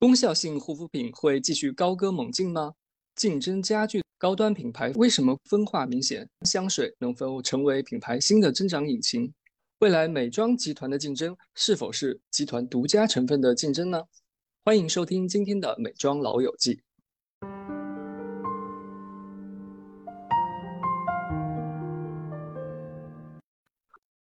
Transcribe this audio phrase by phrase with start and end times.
[0.00, 2.74] 功效性护肤品会继续高歌猛进吗？
[3.16, 6.30] 竞争加剧，高端品牌为什么分化明显？
[6.42, 9.34] 香水能否成为品牌新的增长引擎？
[9.80, 14.04] 未来美妆集团的竞争是否是集团独家成分的竞争呢？
[14.64, 16.76] 欢迎收听今天的《美妆老友记》。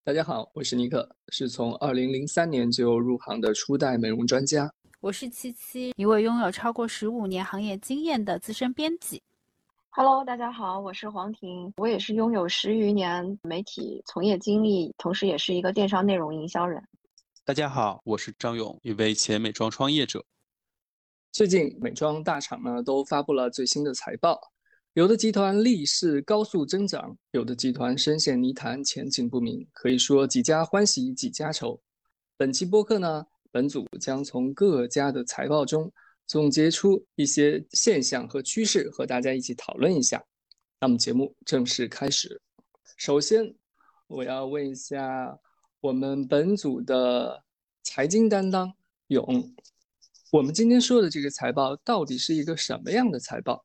[0.03, 4.71] 大家好，我是尼克，是从二零零三年就入行的初代美容专家。
[5.05, 9.21] 我是七七，一位拥有超过十五年行业经验的资深编辑。
[9.91, 16.83] Hello，大家好，我是黄婷，我也是拥有十余年媒体从业经历，同时也是一个电商内容营销人。
[17.43, 20.25] 大家好，我是张勇，一位前美妆创业者。
[21.31, 24.41] 最近美妆大厂呢都发布了最新的财报，
[24.93, 31.79] 有的集团逆势高速增长，有的集团深陷泥潭，前景不明，可以说几家欢喜几家愁。
[32.35, 33.27] 本期播客呢。
[33.55, 35.89] 本组将从各家的财报中
[36.27, 40.21] 总结出一些现象和趋势，和大家一起讨论一下。
[40.81, 42.41] 那么节目正式开始。
[42.97, 43.55] 首先，
[44.07, 45.39] 我要问一下
[45.79, 47.41] 我们本组的
[47.81, 48.69] 财经担当
[49.07, 49.25] 勇，
[50.33, 53.63] 我们今天说的这个财报到底是一个什么样的财报？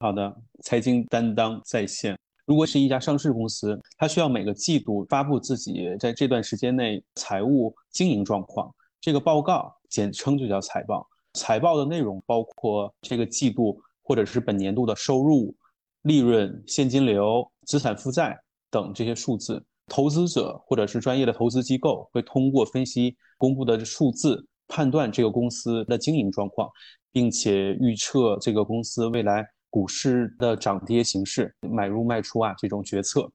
[0.00, 2.18] 好的，财经担当在线。
[2.44, 8.74] 如果是一家上市公司，它需要每个季度发布自己在这段时间内财务经营状况。
[9.00, 11.08] 这个报告简称就叫财报。
[11.34, 15.54] 财报的内容包括这个季度或者是本年度的收入、
[16.02, 18.36] 利润、现金流、资产负债
[18.70, 19.64] 等这些数字。
[19.86, 26.68] 投资者或者是专业的投资机构会通过分析公布的数字，判断这个公司的经营状况，
[27.12, 33.30] 并且预测这个公司未来股市的涨跌形势、买入卖出啊这种决策。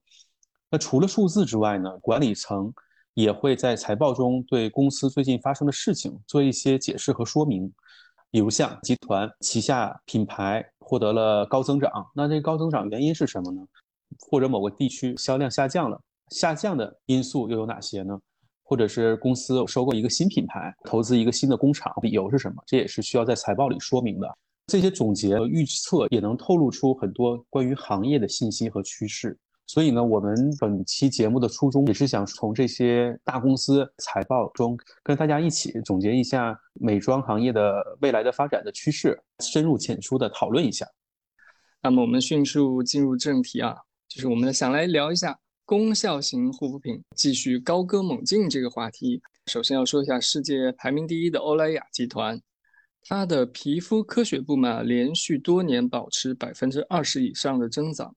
[0.70, 2.74] 那除了数字之外呢，管理层。
[3.14, 7.72] 也会在财报中对公司最近发生的事情做一些解释和说明，
[8.32, 13.62] 比如像集团旗下品牌获得了高增长，那这高增长原因是什么呢？
[14.30, 18.20] 或者某个地区销量下降了，下降的因素又有哪些呢？
[18.64, 22.64] 或者是公司收购一个新品牌，投资一个新的工厂，理由是什么？
[22.66, 24.38] 这也是需要在财报里说明的。
[24.68, 29.38] 这些总结和预测也能透露出很多关于行业的信息和趋势。
[29.74, 40.86] 所以呢，我们本期节目的初衷也是想从这些大公司财报中，跟大家一起总结一下美妆行业的未来的发展的趋势，深入浅出的讨论一下。
[41.82, 43.76] 那么我们迅速进入正题啊，
[44.08, 45.36] 就是我们想来聊一下
[45.66, 49.24] 功效型护肤品继续高歌猛进这个话题。
[49.48, 52.40] 首先要说一下世界排名第一的欧莱雅集团，
[53.02, 58.16] 它的皮肤科学部门连续多年保持百分之二十以上的增长。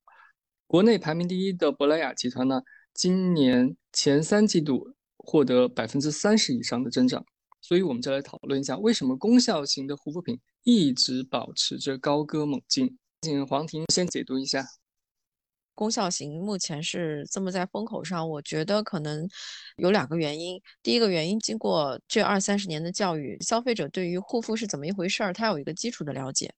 [0.67, 2.61] 国内排名第一的珀莱雅集团呢，
[2.93, 7.25] 今年前三季度获得百分之三十以上的增长，
[7.61, 12.99] 所以我们就来讨论一下，为什么功效型的护肤品一直保持着高歌猛进？
[13.23, 14.65] 请黄婷先解读一下。
[15.77, 19.29] 功效型目前是这么在风口上，我觉得可能
[19.77, 20.61] 有两个原因。
[20.83, 26.53] 第一个原因，经过这二三十年的教育，消费者对于护肤是怎么一回事儿，他有一个基础的了解。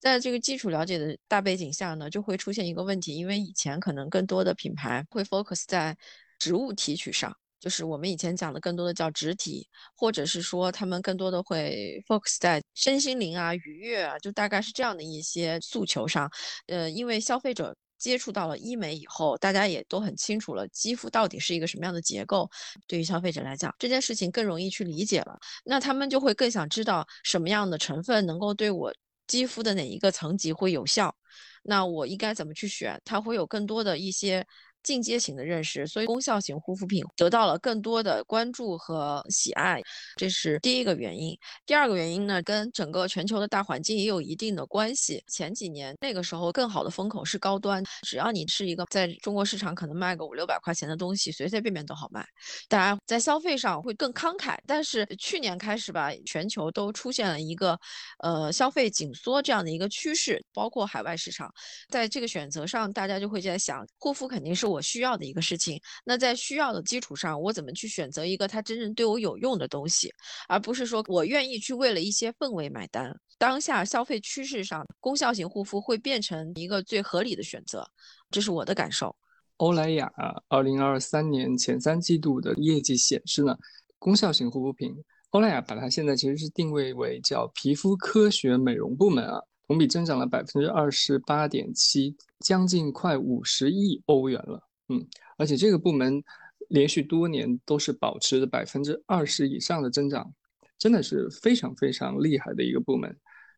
[0.00, 5.94] 在这个基础了解的大背景下呢，就会出现一个问题，因为以前可能更多的品牌会 focus 在
[6.38, 16.30] 植物提取上，就是我们以前讲的更多的叫植体，或者是说他们更多的会 focus 在身心灵啊、愉悦啊，就大概是这样的一些诉求上。
[16.66, 17.76] 呃，因为消费者。
[18.04, 22.46] 接触到了医美以后，大家也都很清楚了，肌肤到底是一个什么样的结构。
[22.86, 25.38] 对于消费者来讲，这件事情更容易去理解了。
[25.64, 28.92] 那他们就会更想知道什么样的成分能够对我
[29.26, 31.16] 肌肤的哪一个层级会有效。
[31.62, 33.00] 那我应该怎么去选？
[33.06, 34.46] 它会有更多的一些。
[34.84, 39.82] 进阶型的认识，所以功效型护肤品得到了更多的关注和喜爱，
[40.16, 41.36] 这是第一个原因。
[41.64, 45.24] 第二个原因呢，跟整个全球的大环境也有一定的关系。
[45.26, 52.22] 前几年那个时候更好的风口是高端，只要你是一个在中国市场可能卖个五六百块钱的东西，随随便便都好卖，
[52.68, 54.58] 大家在消费上会更慷慨。
[54.66, 57.78] 但是去年开始吧，全球都出现了一个
[58.18, 61.50] 呃消费紧缩这样的一个趋势，包括海外市场，
[61.88, 64.73] 在这个选择上，大家就会在想，护肤肯定是。
[64.74, 70.12] 我需要的一个事情，那在需要的基础上，我怎么去选择一个它真正对我有用的东西，
[70.48, 73.14] 而不是说我愿意去为了一些氛围买单。
[73.38, 77.86] 当下消费趋势上，功效型护肤会变成一个最合理的选择，
[78.30, 79.14] 这是我的感受。
[79.58, 80.10] 欧莱雅
[80.48, 83.56] 二零二三年前三季度的业绩显示呢，
[83.98, 84.92] 功效型护肤品，
[85.30, 89.40] 欧莱雅把它现在其实是定位为叫皮肤科学美容部门啊。
[89.66, 94.60] 同比增长了百分之二十八点七，将近快五十亿欧元了。
[94.88, 95.06] 嗯，
[95.38, 96.22] 而且这个部门
[96.68, 100.32] 连续多年都是保持着百分之二十以上的增长。
[100.76, 103.16] 真的是非常非常厉害的一个部门。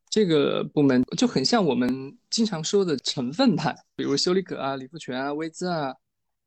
[0.08, 5.92] 这个部门就很像我们经常说的成分派，比如修丽可啊、李富全啊、薇姿啊，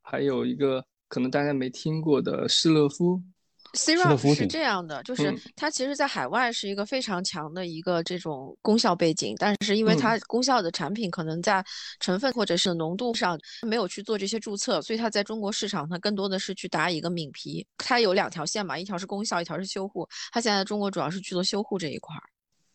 [0.00, 3.20] 还有一个可能大家没听过的施乐夫。
[3.74, 11.64] Serum 是这样的，就是它其实，在海外是一个非常强的一个这种功效背景，但是因为它功效的产品可能在
[11.98, 17.66] 成分或者是浓度上没有去做这些注册，所以它在中国市场它更多的是去打一个敏皮。
[17.78, 20.08] 它有两条线嘛，一条是功效，一条是修护。
[20.32, 22.22] 它现在中国主要是去做修护这一块儿。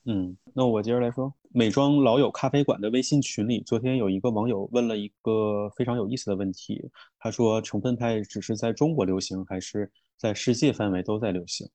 [0.06, 9.92] 嗯，那我接着来说，美妆老友咖啡馆的微信群里，昨天有一个网友问了一个非常有意思的问题，他说成分派只是在中国流行，还是？
[10.18, 11.68] 在世界范围都在流行。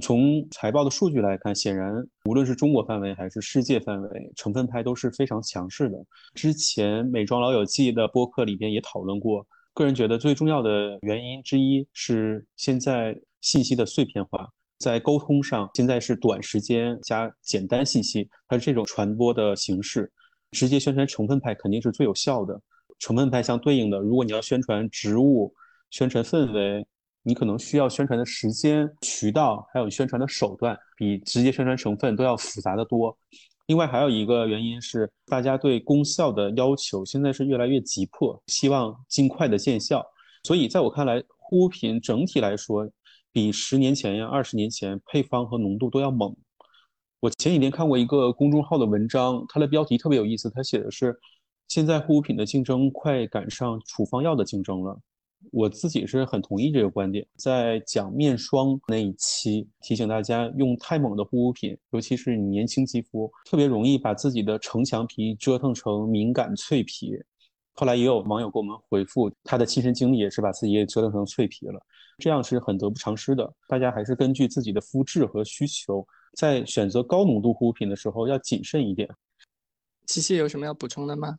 [0.00, 1.92] 从财报的数据来看，显然
[2.24, 5.98] 无论是中国范围还是世界范围，成分派都是非常强势的。
[6.32, 14.48] 之前美妆老友记的播客里边也讨论过，个人觉得最重要的原因之一是现在信息的碎片化，
[14.82, 20.10] 在沟通上现在是短时间加简单信息，它是这种传播的形式，
[20.50, 22.60] 直接宣传成分派肯定是最有效的。
[22.98, 25.54] 成分派相对应的，如果你要宣传植物、
[25.90, 26.84] 宣传氛围。
[27.24, 33.16] 你可能需要宣传的时间、渠道，还有宣传的手段，比直接宣传成分都要复杂的多。
[33.68, 40.04] 另外，还有一个原因是，大家对功效的要求现在是越来越急迫，希望尽快的见效。
[40.42, 42.90] 所以，在我看来，护肤品整体来说，
[43.32, 46.36] 比十年前呀、二十年前配方和浓度都要猛。
[47.20, 51.18] 我前几天看过一个公众号的文章，它的标题特别有意思，它写的是：
[51.68, 54.98] 现在护肤品的竞争快赶上处方药的竞争了。
[55.50, 67.16] 我自己是很同意这个观点，在讲面霜那一期提醒大家，用太猛的护肤品，尤其是你年轻肌肤，特别容易把自己的城墙皮折腾成敏感脆皮。
[67.72, 71.80] 后来也有网友给我们回复，他的亲身经历也是把自己也折腾成脆皮了，
[72.22, 73.52] 这样是很得不偿失的。
[73.66, 79.08] 大家还是根据自己的肤质和需求，在选择高浓度护肤品的时候要谨慎一点。
[80.06, 81.36] 琪琪有什么要补充的吗？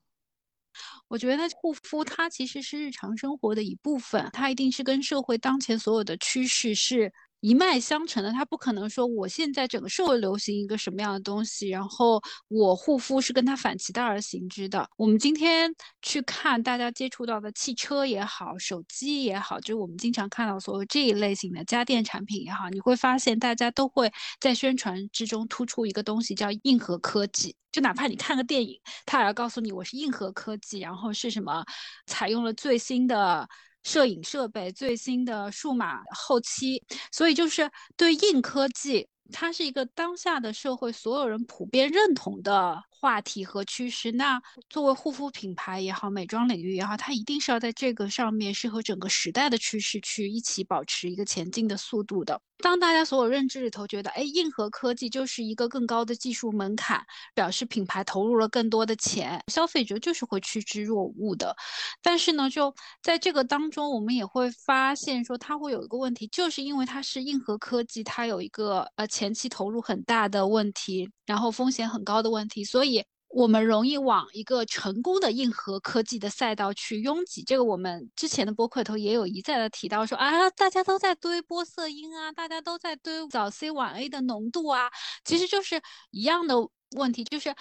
[1.07, 7.13] 我觉得护肤它其实是日常生活的一部分，它一定是跟社会当前所有的趋势是。
[7.43, 14.87] 一脉相承的，它不可能说我现在整个社会流行一个什么样的东西，然后我护肤是跟它反其道而行之的。
[14.95, 15.69] 我们今天
[16.01, 24.09] 去看大家接触到的汽车也好，手机也好，就是我们经常看到所谓这一类型的家电产品也好，你会发现大家都会
[24.39, 27.53] 在宣传之中突出一个东西叫硬核科技。
[27.73, 31.65] 就哪怕你看个电影，他也要告诉你我是硬核科技，然后是什么
[32.05, 33.49] 采用了最新的。
[33.83, 36.81] 摄影设备最新的数码后期，
[37.11, 44.11] 所以就是对硬科技，它是一个当下的社会所有人普遍认同的话题和趋势。
[44.11, 52.39] 那作为护肤品牌也好，美妆领域也好，它一定是要在这个上面是和整个时代的趋势去一起保持一个前进的速度的。
[52.59, 57.03] 当大家所有认知里头觉得，哎，硬核科技就是一个更高的技术门槛，
[57.33, 61.53] 表示品牌投入了更多的钱，消费者就是会趋之若鹜的。
[62.01, 73.03] 但是呢，就在这个当中，我们也会发现说，它会有一个问题，就是因为它是硬核科技，它有一个呃前期投入很大的问题，然后风险很高的问题，所以。
[73.35, 84.87] 我们容易往一个成功的硬核科技的赛道去拥挤，这个我们之前的播客头也有一再的提到，说啊，大家都在堆玻色因啊，大家都在堆早 C 晚 A 的浓度啊，
[85.25, 85.81] 其实就是
[86.11, 86.55] 一样的
[86.93, 87.53] 问题，就是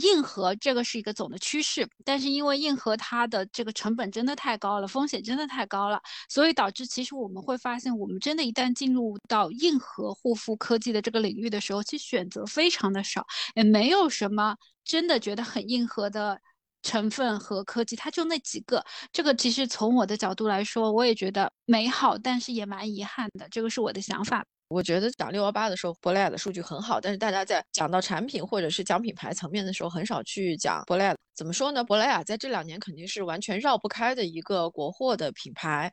[0.00, 14.56] 硬核这个是一个总的趋势，但是因为硬核它的这个成本真的太高了，风险真的太高了，所以导致其实我们会发现，我们真的一旦进入到硬核护肤科技的这个领域的时候，其实选择非常的少，也没有什么。
[14.84, 16.40] 真的觉得很硬核的
[16.82, 18.84] 成分和科技，它就那几个。
[19.12, 23.48] 这个其实从我的角度来说，我也觉得美好，但是也蛮遗憾的。
[23.50, 24.44] 这个是我的想法。
[24.68, 31.14] 我觉得讲六幺八的时候，珀莱雅的数据很好，但是大家在讲到产品或者是讲品牌层面的时候，很少去讲珀莱雅。
[31.34, 31.84] 怎么说呢？
[31.84, 35.90] 珀莱雅在这两年肯定是完全绕不开的一个国货的品牌。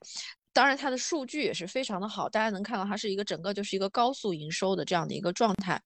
[0.53, 5.79] 当然，它的数据也是非常的好，大家能看到它是一个整个就是一个高速营收的这样的一个状态。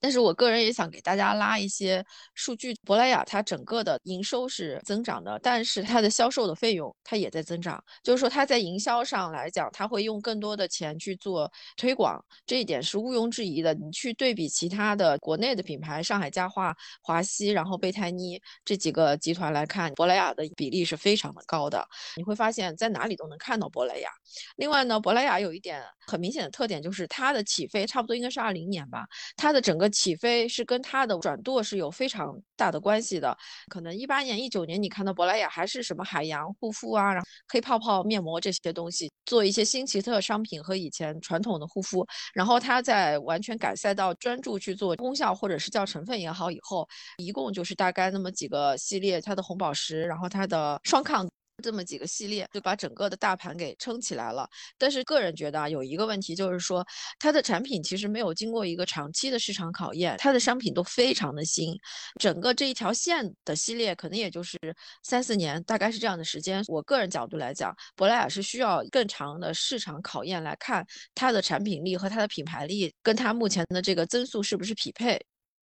[0.00, 13.74] 但是我个人也想给大家拉一些数据，珀莱雅它整个的营收是增长的，但是它的销售的费用它也在增长，就是说它在营销上来讲，它会用更多的钱去做推广，这一点是毋庸置疑的。
[13.74, 21.86] 你去对比其他的国内的品牌，上海家化、华西，然后贝泰妮这几个集团来看，珀莱雅的比例是非常的高的，
[22.16, 24.10] 你会发现在哪里都能看到珀莱雅。
[24.56, 33.36] 另外呢，珀莱雅有一点很明显的特点，就是它的起飞差不多应该是二零年吧，它的的整个起飞是跟它的转舵是有非常大的关系的。
[33.68, 42.06] 可能一八年、一九年，你看到珀莱雅还是什么海洋护肤啊、然后黑泡泡面膜这些东西，做一些新奇特商品和以前传统的护肤。
[42.32, 46.88] 然后它在完全改赛道，专注去做功效或者是叫成分也好以后，
[47.18, 51.28] 一共就是大概那么几个系列，它的红宝石，然后它的双抗。
[51.60, 54.48] 这么几个系列就把整个的大盘给撑起来了，
[54.78, 56.86] 但是个人觉得啊，有一个问题就是说，
[57.18, 61.74] 它的产品其实没有经过一个长期的市场考验，它的商品都非常的新，
[62.18, 64.58] 整个这一条线的系列可能也就是
[65.02, 66.62] 三四年，大概是这样的时间。
[66.68, 75.20] 我个人角度来讲，珀莱雅是需要更长的市场考验来看它的产品力和它的品牌力跟它目前的这个增速是不是匹配。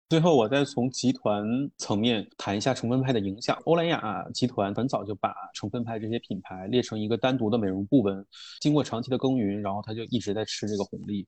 [0.07, 1.43] 最后，我再从集团
[1.77, 3.59] 层面谈一下成分派的影响。
[3.65, 8.23] 欧莱雅集团很早就把成分派这些品牌列成一个单独的美容部门，
[8.61, 11.27] 经过长期的耕耘，然后它就一直在吃这个红利。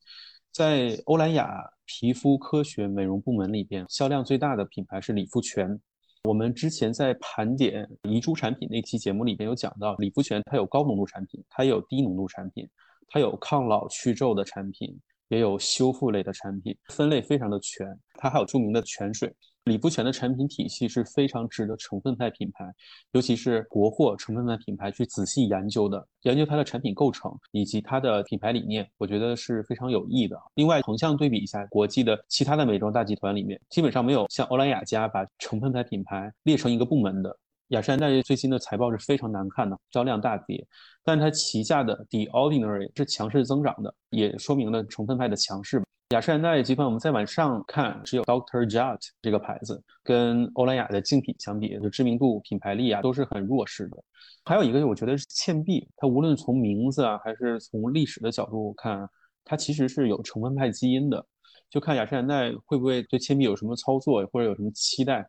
[0.51, 5.79] 在欧莱雅皮肤科学美容部门里边，销量最大的品牌是理肤泉。
[6.25, 12.69] 我们之前在盘点遗珠产品那期节目里边有讲到，理肤泉它有高浓度产品，它也有低浓度产品，
[13.07, 14.95] 它有抗老去皱的产品。
[15.29, 17.87] 也有修复类的产品，分类非常的全。
[18.15, 19.31] 它还有著名的泉水，
[19.65, 22.65] 理肤泉的产品体系是非常值得成分派品牌，
[23.11, 30.35] 尤其是国货成分派品牌去仔细研究的，研究它的产品构成以及它的品牌理念，我觉得是非常有益的。
[30.55, 37.37] 另外，横向对比一下国际的其他的美妆大集团里面，基本上没有像欧莱雅家把成分派品牌列成一个部门的。
[37.69, 40.65] 雅诗兰黛最新的财报是非常难看的，销量大跌，
[41.03, 45.83] 但它旗下的 The Ordinary 是强势增长的，也说明了成分派的强势。
[46.11, 53.97] 雅诗兰黛集团我们再往上看，只有 Doctor Jart 这个牌子，跟欧莱雅的竞品相比，就知名度、品牌力啊都是很弱势的。
[54.45, 59.05] 还有一个，我觉得是倩碧，它无论从名字啊，还是从历史的角度看，
[59.43, 61.25] 它其实是有成分派基因的。
[61.69, 65.27] 就看雅诗兰黛会不会对倩碧有什么操作，或者有什么期待。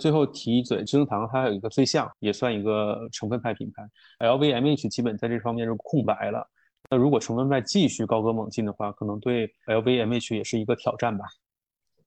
[0.00, 3.86] 最后提一嘴，资生堂它有一个最像，也算一个成分派品牌。
[4.26, 6.44] LVMH 基本在这方面是空白了。
[6.90, 11.24] 那如果成分派继续高歌猛进的话，可能对 LVMH 也是一个挑战吧。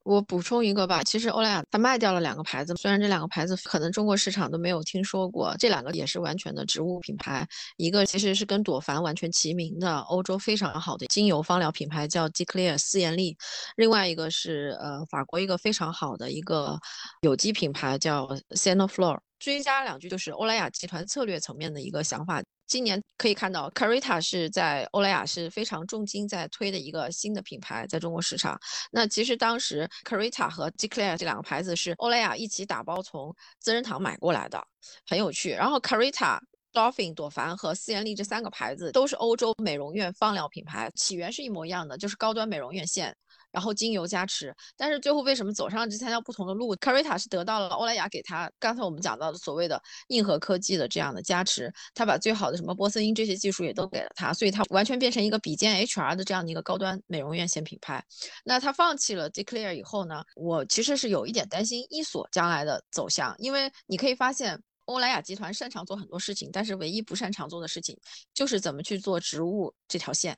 [0.03, 7.47] 我补充一个吧，其实欧莱雅它卖掉了两个牌子，虽然这两个牌子可能中国市场都没有听说过，这两个也是完全的植物品牌。
[7.77, 13.37] 一个其实是跟朵梵完全齐名的欧洲非常好的精油芳疗品牌叫 Declear 丝妍丽，
[13.77, 16.77] 另外一个是呃法国一个非常好的一个
[17.21, 19.19] 有机品牌叫 Senoflor。
[19.39, 22.41] 追加两句，就是欧莱雅集团策略层面的一个想法。
[22.65, 28.59] 今年可以看到，Carita 是在欧莱雅是非常重金在推的一个新的品牌，在中国市场。
[28.91, 34.63] 那其实当时 Carita 和 Declare 这两个牌子是欧莱雅一起打包从资生堂买过来的，
[35.07, 35.51] 很有趣。
[35.51, 36.39] 然后 Carita、
[36.71, 43.15] Dolphin、朵梵和丝妍丽这三个牌子都是欧洲美容院芳疗品牌，起源是一模一样的，就是高端美容院线。
[43.53, 58.03] 然后精油加持，但是最后为什么走上这三条不同的路？Carita 是得到了欧莱雅给他刚才我们讲到的所谓的硬核科技的这样的加持，他把最好的什么波斯因这些技术也都给了他，所以他完全变成一个比肩 HR 的这样的一个高端美容院线品牌。
[58.43, 67.95] 那他放弃了 Declare 以后呢，我其实是有一点担心伊索将来的走向，因为你可以发现欧莱雅集团擅长做很多事情，但是唯一不擅长做的事情
[68.33, 70.35] 就是怎么去做植物这条线。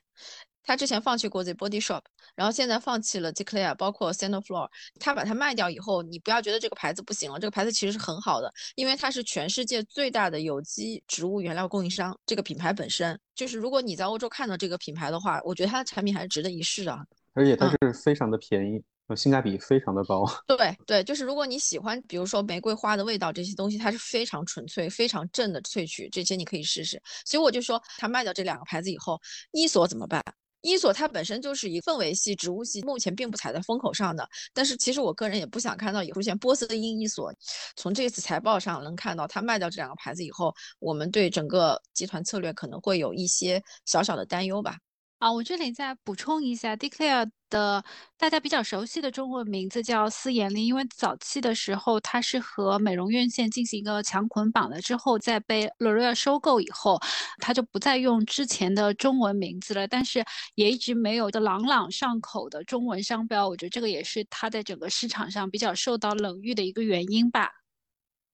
[0.66, 2.02] 他之前放弃过 The Body Shop，
[2.34, 4.68] 然后现在放弃了 Declare，包括 Senoflor。
[5.00, 12.18] 他把它卖掉以后，你不要觉得这个牌子不行了，这个牌子其实是很好的，因为它是全世界最大的有机植物原料供应商。
[12.26, 16.98] 这个品牌本身就是，如果你在欧洲看到这个品牌的话，我觉得它的产品还是值得一试的。
[17.34, 18.82] 而且它是非常的便宜，
[19.14, 20.24] 性价比非常的高。
[20.48, 27.00] 对对，就是如果你喜欢，比如说玫瑰花的味道这些东西，它是非常纯粹、非常正的萃取，这些你可以试试。
[27.24, 29.20] 所以我就说，他卖掉这两个牌子以后，
[29.52, 30.22] 伊索怎么办？
[30.62, 34.28] 伊索它本身就是以氛围系、植物系，目前并不踩在风口上的。
[34.52, 37.32] 但是其实我个人也不想看到也出现波斯的因伊索。
[37.76, 44.76] 从这次财报上能看到，它卖掉这两个牌子以后，我们对整个集团策略可能会有一些小小的担忧吧。
[45.18, 47.82] 啊，我这里再补充一下，Declare 的
[48.18, 57.00] 大家比较熟悉的中文名字叫丝妍丽，因为早期的时候它是和美容院线进行一个强捆绑了，之后再被 L'Oreal 收购以后，
[57.40, 60.22] 它就不再用之前的中文名字了，但是
[60.54, 67.50] 也一直没有的朗朗上口的中文商标，我觉得这个也是它在整个市场上比较受到冷遇的一个原因吧。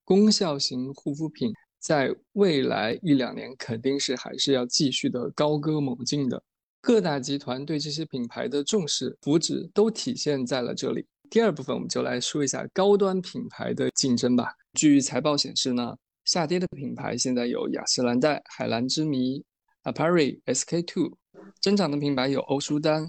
[0.05, 6.43] 功效型护肤品在未来一两年肯定是还是要继续的高歌猛进的。
[6.83, 11.07] 各大集团对这些品牌的重视、福祉都体现在了这里。
[11.31, 14.53] 第二部分，我们就来说一下高端品牌的竞争吧。
[14.73, 19.41] 据财报显示呢，下跌的品牌现在有雅诗兰黛、海蓝之谜、
[19.85, 21.12] a p a r i SK-two；
[21.61, 23.09] 增长的品牌有欧舒丹、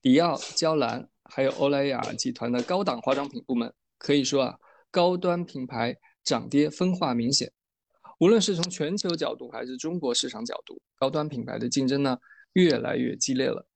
[0.00, 4.56] 迪奥、娇兰、还有欧莱雅集团的高档化妆品部门，可以说啊，
[4.90, 7.52] 高端品牌涨跌分化明显。
[8.18, 12.16] 无论是从全球角度还是中国市场角度，高端品牌的竞争呢
[12.54, 13.66] 越来越激烈了。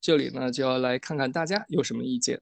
[0.00, 2.40] 这里呢就要来看看大家有什么意见。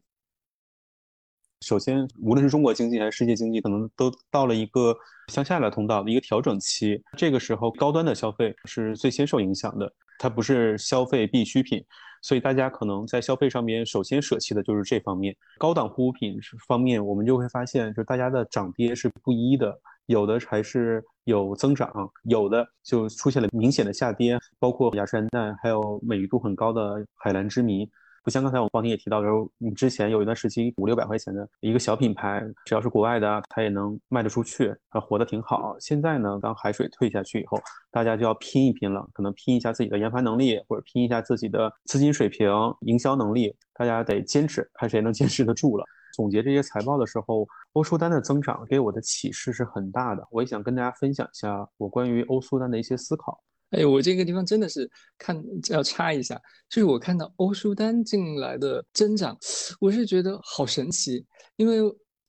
[1.60, 4.94] 首先，无论是中国经济还是世界经济，可能都到了一个
[5.28, 7.02] 向下的通道的一个调整期。
[7.16, 11.82] 这个时候，高端的消费是最先受影响的，它不是消费必需品，
[12.20, 15.34] 所以大家可能在消费上面首先舍弃的就是这方面。
[15.56, 16.38] 高档护肤品
[16.68, 21.90] 方面，我们就会发现，就大家的涨跌是不一的，有的还是有增长，
[22.24, 27.88] 有的就出现了明显的下跌，包括雅诗兰黛，还有美誉度很高的海蓝之谜。
[28.24, 35.76] 不像刚才我光婷也提到的时候，你之前有一段时期五六百块钱的一个小品牌，只要是国外的，它也能卖得出去，它活得挺好。
[35.78, 42.48] 现在呢，当海水退下去以后，大家就要拼一拼了，可能拼一下自己的研发能力，或者拼一下自己的资金水平、
[42.80, 45.84] 营销能力，大家得坚持，看谁能坚持得住了。
[46.14, 53.38] 总结这些财报的时候，欧舒丹的增长给我的启示是很大的，我也想跟大家分享一下我关于欧舒丹的一些思考。
[53.74, 54.88] 哎，我这个地方真的是
[55.18, 59.36] 看要插一下，就是我看到欧舒丹进来的增长，
[59.80, 61.24] 我是觉得好神奇，
[61.56, 61.78] 因为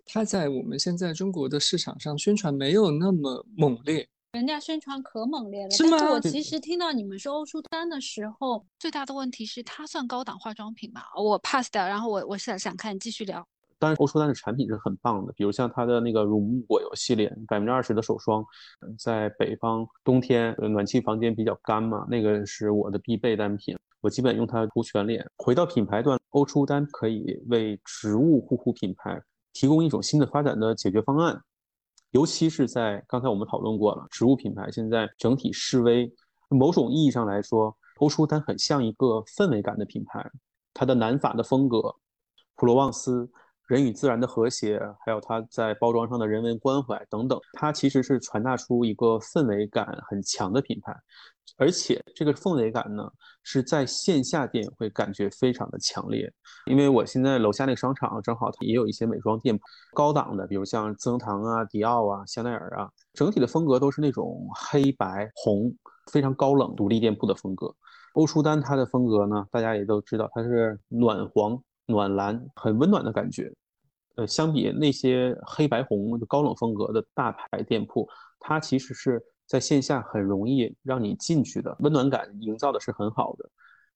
[0.05, 5.69] 它在我们现在中国的市场上宣传没有那么猛烈，人家宣传可猛烈了。
[5.71, 6.11] 是吗？
[6.11, 11.01] 我其实听到你们说欧舒丹的时候，最大的问题是它算高档化妆品吗？
[11.15, 13.47] 我 pass 掉，然后我我想想看继续聊。
[13.85, 18.43] 当然，欧舒丹的产品是很棒的，比如像它的那个乳木果油系列，百分之二十的手霜，
[18.97, 25.23] 在北方冬天暖气房间比较干嘛，那个是我的必备单品，我基本用它涂全脸。
[25.37, 29.21] 回到品牌端，欧舒丹可以为植物护肤品牌
[29.53, 31.39] 提供一种新的发展的解决方案，
[32.09, 36.11] 尤其是在刚才我们讨论过了，植物品牌现在整体示威，
[36.49, 40.27] 某种意义上来说，欧舒丹很像一个氛围感的品牌，
[40.73, 41.93] 它的南法的风格，
[42.55, 43.29] 普罗旺斯。
[43.67, 50.95] 人与自然的和谐，还有它在包装上的人文关怀等等，它其实是传达出一个氛围感很强的品牌，
[51.57, 53.03] 而且这个氛围感呢
[53.41, 56.31] 是在线下店会感觉非常的强烈。
[56.67, 59.59] 因为我现在楼下那个商场正好也有一些美妆店，
[59.95, 65.75] 高档的，比如像资生堂啊、迪奥啊、香奈儿啊，整体的风格都是那种黑白红，
[66.11, 67.73] 非常高冷独立店铺的风格。
[68.13, 71.59] 欧舒丹它的风格呢，大家也都知道，它是暖黄。
[71.87, 73.47] 暖蓝很温暖的感觉，
[74.15, 78.07] 呃，相比那些黑白红高冷风格的大牌店铺，
[78.39, 83.49] 它其实是在线下很容易让你进去的，温暖感营造的是很好的。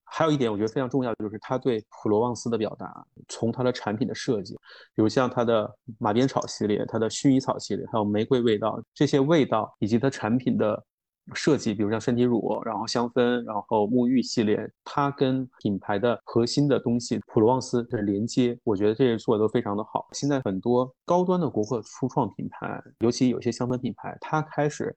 [0.04, 4.56] 还有一点我觉得非常重要的，就是它对普罗旺斯的表达，从它的产品的设计，
[4.96, 10.86] 比如像它的马鞭草系列、它的薰衣草系列，还有玫瑰味道这些味道，以及它产品的。
[11.34, 20.08] 设计，比如像身体乳，然后香氛，然后沐浴系列，它跟品牌的核心的东西普罗旺斯的连接，我觉得这些做的都非常的好。
[20.14, 24.96] 现在很多高端的国货初创品牌，尤其有些香氛品牌，它开始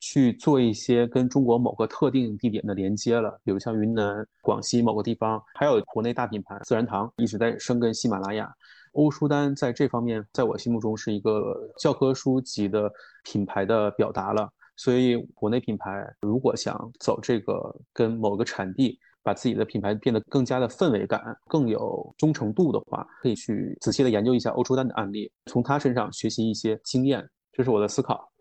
[0.00, 8.50] 去做一些跟中国某个特定地点的连接了，比如像云南、广西某个地方，还有国内大品牌自然堂一直在深耕喜马拉雅。
[8.92, 12.90] 欧舒丹在这方面，在我心目中是一个教科书级的
[13.22, 14.50] 品牌的表达了。
[14.82, 15.90] 所以，国内品牌
[16.22, 17.52] 如果想走这个
[17.92, 27.28] 跟某个产地，把自己的品牌变得更加的氛围感、更有忠诚度的话，可以去仔细的研究一下欧洲丹的案例，从他身上学习一些经验。
[27.52, 28.32] 这是我的思考。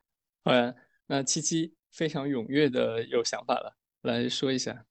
[0.45, 0.53] 好，
[1.07, 4.85] 那七七非常踊跃的有想法了，来说一下。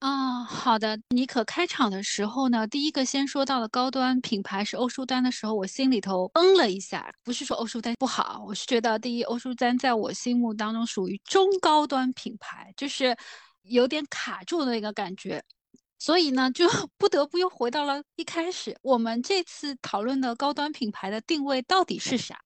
[0.00, 1.00] 啊，好的。
[1.10, 7.10] 你可开场的时候呢，第一个先说到的高端品牌是欧舒丹的时候，我心里头嗯了一下。
[7.22, 13.16] 不是说欧舒丹不好，我是觉得第一，欧舒丹在我心目当中属于中高端品牌，就是
[13.62, 15.42] 有点卡住的那个感觉。
[15.98, 22.43] 所以呢，就 不得不又回到了一开始，我们这次讨论的高端品牌的定位到底是啥？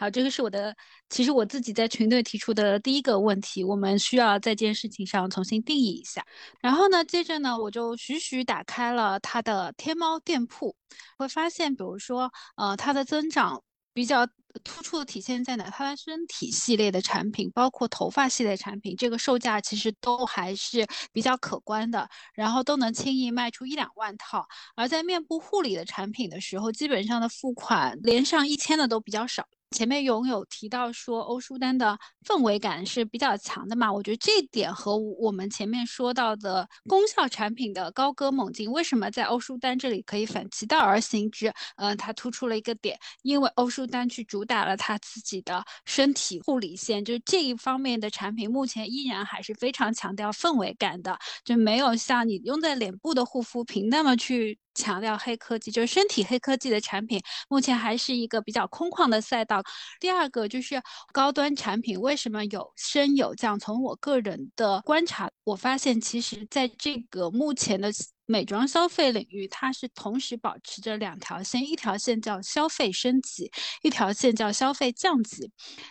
[0.00, 0.74] 好，这个是我的，
[1.10, 6.24] 其实我自己在群队提出的第一个问题，我们需要在这件事情上重新定义一下。
[6.58, 10.74] 然后呢，接着呢，我就徐徐打开了它的天猫店铺，
[11.18, 14.26] 会发现，比如说，呃，它的增长比较
[14.64, 15.68] 突出的体现在哪？
[15.68, 24.46] 它的身体系列的产品，包括头发系列产品，这个售价其实都还是比较可观的，然后都能轻易卖出一两万套。
[24.76, 29.46] 而在面部护理的产品的时候，基本上的付款连上一千的都比较少。
[29.70, 33.92] 前面拥有提到说欧舒丹的氛围感是比较强的嘛？
[33.92, 41.52] 我觉得这点和我们前面说到的功效产品的高歌猛进，为什么在欧舒丹这里可以反其道而行之？
[41.76, 59.62] 嗯，它突出了一个点，因为欧舒丹去主打了它自己的身体护理线，就这一方面的产品，目前依然还是非常强调氛围感的，就没有像你用在脸部的护肤品那么去强调黑科技，就是身体黑科技的产品，目前还是一个比较空旷的赛道。
[59.98, 60.80] 第二个就是
[61.12, 63.58] 高端产品为什么有升有降？
[63.58, 67.90] 从我个人的观察，我发现其实在这个目前的。
[68.30, 73.50] 美妆消费领域，它是同时保持着两条线，一条线叫消费升级，
[73.82, 75.50] 一条线叫消费降级。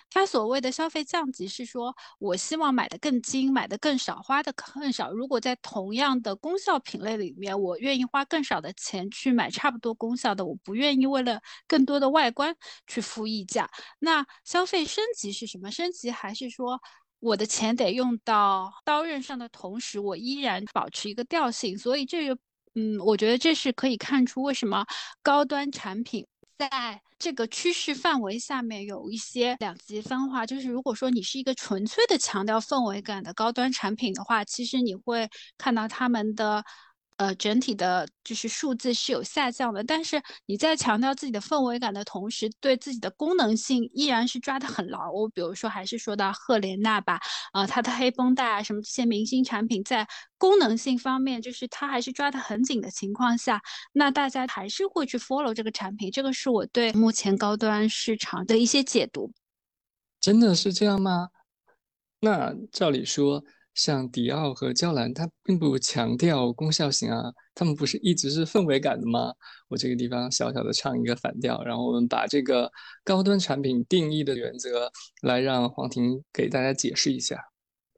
[0.10, 5.12] 它所谓的消费降级是说，我希望买的更精，买的更少，花的更少。
[5.12, 12.56] 如果在同样的功效品类里面，我愿意花更少的钱去买差不多功效的，我不愿意为了更多的外观
[12.88, 13.69] 去付溢价。
[13.99, 15.69] 那消费升级是什么？
[15.69, 16.80] 升级还是说？
[17.19, 22.38] 我的钱得用到刀刃上的同时，我依然保持一个调性，所以这个，
[22.75, 24.86] 嗯，我觉得这是可以看出为什么
[25.21, 26.25] 高端产品
[26.58, 30.45] 在这个趋势范围下面有一些两极分化。
[30.45, 36.63] 就是如果说你是一个纯粹的强调氛围感的高端产品的话，其实你会看到他们的。
[37.19, 45.12] 呃，整体的就是数字是有下降的，但是你在强调自己的氛围感的同时，对自己的功能性依然是抓得很牢。
[45.12, 47.19] 我比如说，还是说到赫莲娜吧，
[47.51, 56.10] 啊，它的黑绷带啊，什么这些明星产品，在功能性方面，就是它还是抓得很紧的情况下，那大家还是会去 follow 这个产品。
[56.10, 59.34] 这个是我对目前高端市场的一些解读。
[60.21, 61.27] 真的是这样吗？
[62.21, 63.43] 那照理说。
[63.73, 69.34] 像迪奥和娇兰，它并不强调功效型啊，他们不是一直是氛围感的吗？
[69.69, 72.71] 我这个地方小小的唱一个反调，然后我们把这个
[73.03, 77.38] 高端产品定义的原则来让黄婷给大家解释一下。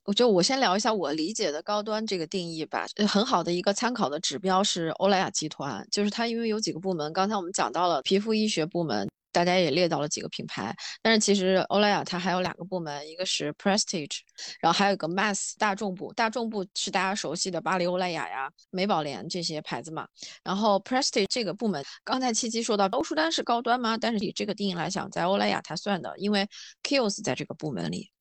[0.04, 2.86] 我觉得我先聊一下我理解的高端这个定义吧。
[3.08, 9.08] 很好的一个参考的指标是欧莱雅集团，就是它因为有几个部门，刚才我们讲到了皮肤医学部门。
[9.32, 14.20] 大家也列到了几个品牌，但是其实欧莱雅它还有两个部门，一个是 Prestige，
[14.60, 16.12] 然后还有一个 Mass 大众部。
[16.14, 20.08] 大众部是大家熟悉的巴黎欧莱雅呀、美宝莲这些牌子嘛。
[20.44, 23.98] 然后 Prestige 这个部门，刚才七七说到欧舒丹是高端吗？
[23.98, 26.48] 但是以这个定义来讲，在欧莱雅它算的，因为
[26.84, 28.12] Kiehl's 在这个部门里。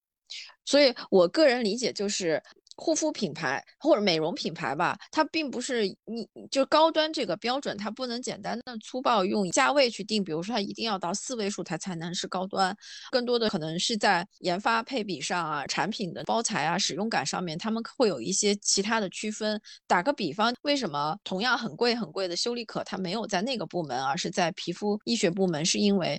[0.65, 2.43] 所以我个人理解就是。
[2.81, 10.25] 护肤品牌或者美容品牌吧，它并不是你就高端这个标准，它不能简单的粗暴用价位去定。
[10.25, 12.75] 比如说，它一定要到四位数它才能是高端，
[13.11, 19.61] 更多的可能是在研发配比上啊，产品的包材啊，使用感上面，他们会有一些其他的区分。
[19.87, 25.63] 打个比方，为什么同样很贵很贵的修丽可它没有在那个部门，而是在皮肤医学部门？
[25.63, 26.19] 是因为。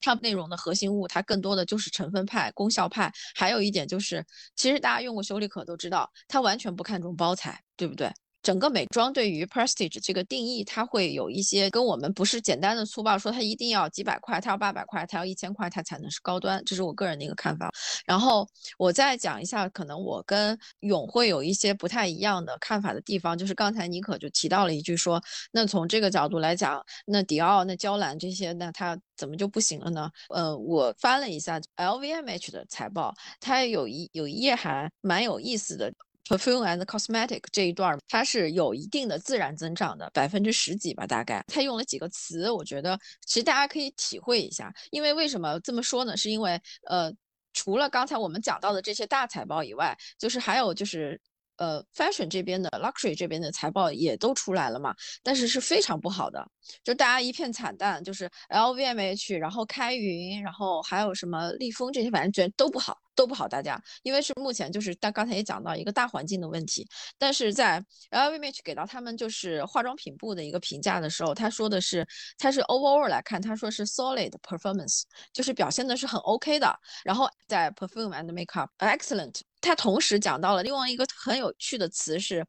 [0.00, 3.12] 它内容的核心物，它更多的就是成分派、功效派。
[3.34, 4.24] 还有一点就是，
[4.56, 8.12] 其实大家用过修丽可都知道，它完全不看重包材，对不对？
[8.48, 16.62] 整个美妆对于 prestige 这个定义，它会有一些跟我们不是简单的粗暴说它一定要几百块，它要八百块，它要一千块，它才能是高端。
[16.64, 17.70] 这是我个人的一个看法。
[18.06, 30.10] 然后我再讲一下，可能我跟永会有一些不太一样的看法的地方，就是刚才妮可就提到了一句说，那从这个角度来讲，那迪奥、那娇兰这些，那它怎么就不行了呢？
[30.30, 35.92] 呃，我翻了一下 LVMH 的财报，它有一有一页还蛮有意思的。
[36.28, 41.42] Perfume and cosmetic 这一段它是有一定的自然增长的，百分之十几吧，大概。
[41.48, 44.72] 它用了几个词，我觉得其实大家可以体会一下。
[44.90, 46.16] 因为为什么这么说呢？
[46.16, 47.10] 是因为呃，
[47.54, 51.18] 除了刚才我们讲到的这些大财报以外，就是还有就是
[51.58, 56.44] 呃，fashion 这边的 luxury 这边的财报也都出来了嘛，但是是非常不好的，
[56.82, 62.96] 就大家一片惨淡，就是 LVMH，然后开云，然后还有什么利丰这些，反正觉得都不好。
[63.18, 66.86] 都不好，大家，因为是目前就是，但刚才也讲到一个大环境的问题。
[67.18, 72.06] 但是在 LVMH 给到他们就是化妆品部的一个评价的时候，他说的是，
[72.38, 76.72] 他是 overall 来看，他说是 solid performance，就是表现的是很 OK 的。
[77.02, 82.46] 然后在 perfume and makeup excellent，他同时讲到了另外一个很有趣的词是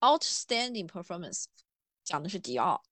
[0.00, 1.44] outstanding performance，
[2.02, 2.82] 讲的是迪奥，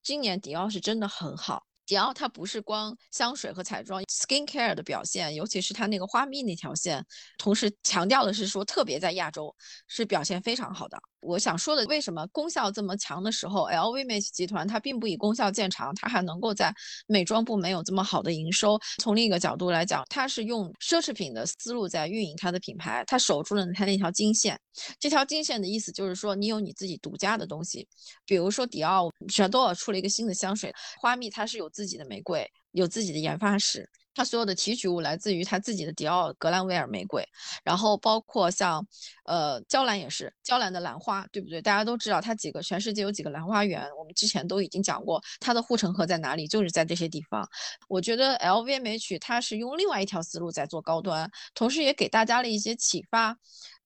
[0.00, 1.66] 今年迪奥是真的很好。
[1.86, 7.04] 迪奥它不是光香水和彩妆，skin care 的表现，尤其是它那个花蜜那条线，
[7.38, 9.54] 同时强调的是说，特别在亚洲
[9.86, 10.98] 是表现非常好的。
[11.20, 16.72] 我想说的，为什么功效这么强的时候，LVMH 集团它并不以功效见长，它还能够在
[17.06, 18.78] 美妆部没有这么好的营收。
[18.98, 24.60] 从另一个角度来讲，它是用奢侈品的思路在运营它的品牌，它守住了它那条金线。
[25.00, 27.88] 这条金线的意思就是说，你有你自己独家的东西，
[28.24, 33.86] 比如说迪奥，全都要出了一个新的香水，花蜜它是有自己的玫瑰，有自己的研发室。
[34.14, 37.22] 它所有的提取物来自于它自己的迪奥格兰威尔玫瑰，
[37.62, 38.82] 然后包括像，
[39.26, 41.60] 呃，娇兰也是娇兰的兰花，对不对？
[41.60, 47.46] 大家都知道它几个全世界有几个兰花园，我们之前都已经讲过，它的护城河在哪里，就是在这些地方。
[47.88, 53.36] 我觉得 LVMH 它是用另外一条思路在做高端，同时也给大家了一些启发。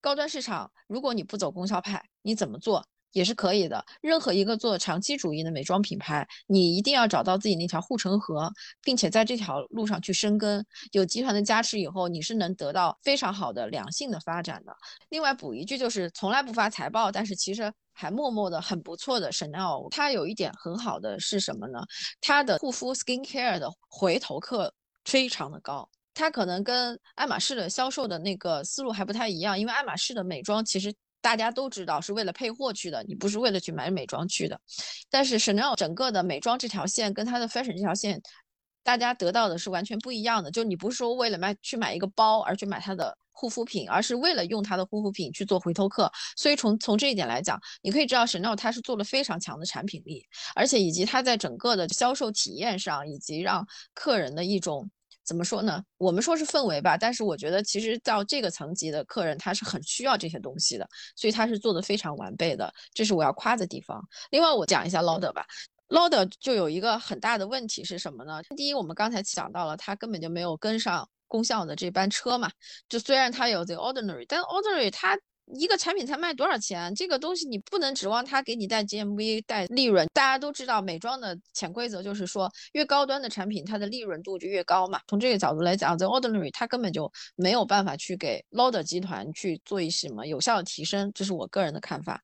[0.01, 2.87] 高端市场，如果你不走功效派，你怎么做？
[3.13, 3.85] 也是可以的。
[4.01, 10.65] 任何一个做长期主义的美妆品牌，你一定要找到自己那条护城河，并且在这条路上去生根。
[10.93, 14.73] 有集团的加持以后，你是能得到非常好的良性的发展的。
[15.09, 21.81] 另外补一句，就是从来不发财报，但是其实还默默的很不错的 Chanel，它有一点很好的是什么呢？
[22.21, 24.73] 它的护肤 skin care 的回头客
[25.05, 25.89] 非常的高。
[26.15, 30.95] 它可能跟爱马仕的销售的那个思路还不太一样，因为爱马仕的美妆其实。
[31.21, 34.61] 大家都知道是为了配货去的，你不是为了去买美妆去的。
[35.11, 38.21] 但是 Chanel 整个的美妆这条线跟它的 fashion 这条线，
[38.83, 40.51] 大家得到的是完全不一样的。
[40.51, 46.11] 就你不是说为了买去买一个包而去买它的护肤品，而是为了用它的护肤品去做回头客。
[46.37, 54.91] 所以从从这一点来讲，你可以知道 Chanel 它是做了非常强的产品力，而且以及它在整个的销售体验上，以及让客人的一种。
[55.31, 55.81] 怎么说呢？
[55.97, 64.05] 我们说是氛围吧，但是我觉得其实到这个层级的客人，他是很需要这些东西的，所以他是做的非常完备的，这是我要夸的地方。
[64.33, 65.47] 另外，我讲一下 Lauder 吧
[65.91, 68.43] ，Lauder 就有一个很大的问题是什么呢？
[68.57, 72.51] 第一，我们刚才讲到了，他根本就没有跟上功效的这班车嘛。
[72.89, 75.17] 就虽然它有 The Ordinary，但 Ordinary 它。
[75.55, 76.95] 一个产品才卖多少钱？
[76.95, 80.07] 这个东西你不能指望它给你带 GMV 带利润。
[80.13, 85.01] 大家都知道，美妆的潜规则就是说，越高端的产品，它的利润度就越高嘛。
[85.09, 92.23] 从这个角度来讲，The Ordinary 它根本就没有办法去给 Lauder 集团去做一些什么有效的提升，这是我个人的看法。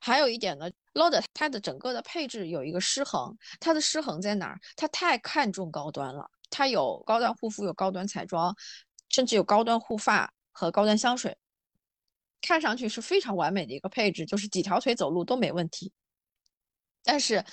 [0.00, 4.60] 还有一点呢，Lauder 它的整个的配置有一个失衡，它的失衡在哪儿？
[4.76, 8.54] 它太看重高端了，它有高端护肤，有高端彩妆，
[9.08, 11.36] 甚至有高端护发和高端香水。
[12.40, 15.92] 看上去是非常完美的一个配置，就是几条腿走路都没问题。
[17.02, 17.44] 但是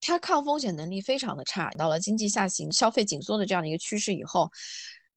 [0.00, 1.70] 它抗风险能力非常的差。
[1.70, 4.50] 到了经济下行、消费紧缩的这样的一个趋势以后，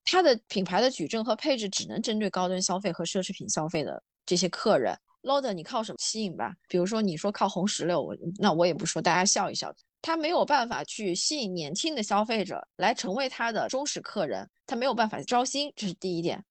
[0.04, 4.98] 它的品牌的矩阵和配置只能针对高端消费和奢侈品消费的这些客人。
[5.22, 6.54] Lauder，你靠什么吸引吧？
[6.70, 9.74] 比如说你说靠红石榴，我那我也不说，大家笑一笑。
[10.02, 16.46] 它没有办法去吸引年轻的消费者来成为它的忠实客人，它没有办法招新，这是第一点。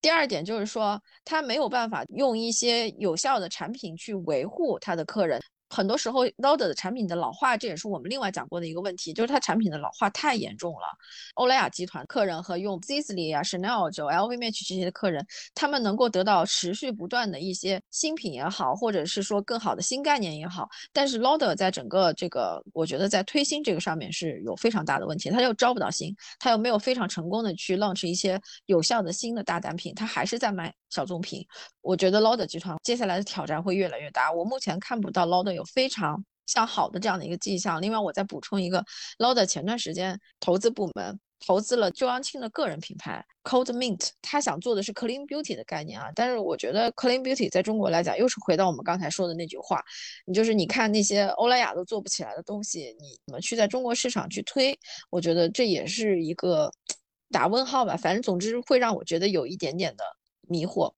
[0.00, 5.40] 第二点就是说，他没有办法用一些有效的产品去维护他的客人。
[5.74, 10.86] 很多时候，Lauder 的产品的老化，这也是我们另外讲过的一个问题，就是它产品的老化太严重了。
[11.34, 20.68] 欧莱雅集团客人和用 Sisley 啊、Chanel、就 LVMH 这些的客人，他们能够得到持续不断的一些新品也好，或者是说更好的新概念也好。
[20.92, 31.44] 但是 Lauder 在整个这个，我觉得在推新这个上面是有非常大的问题，他又招不到新，他又没有非常成功的去 launch 一些有效的新的大单品，他还是在卖小众品。
[31.82, 34.32] 我觉得 Lauder 集团接下来的挑战会越来越大。
[34.32, 37.82] 我目前看不到 Lauder 有非常向好的这样的一个迹象。
[37.82, 38.84] 另外，我再补充一个
[39.18, 46.10] ，Lauder 前段时间投资部门投资了周扬青的个人品牌 Cold Mint，他想做的是 Clean Beauty 的概念啊。
[46.14, 49.82] 但是我觉得 Clean Beauty 在中国来讲，又是回到我们刚才说的那句话，
[50.24, 54.78] 你就是你看那些欧莱雅都做不起来的东西，你怎么去在中国市场去推？
[55.10, 56.70] 我觉得这也是一个
[57.30, 57.94] 打问号吧。
[57.96, 60.04] 反正总之会让我觉得有一点点的
[60.48, 60.92] 迷惑。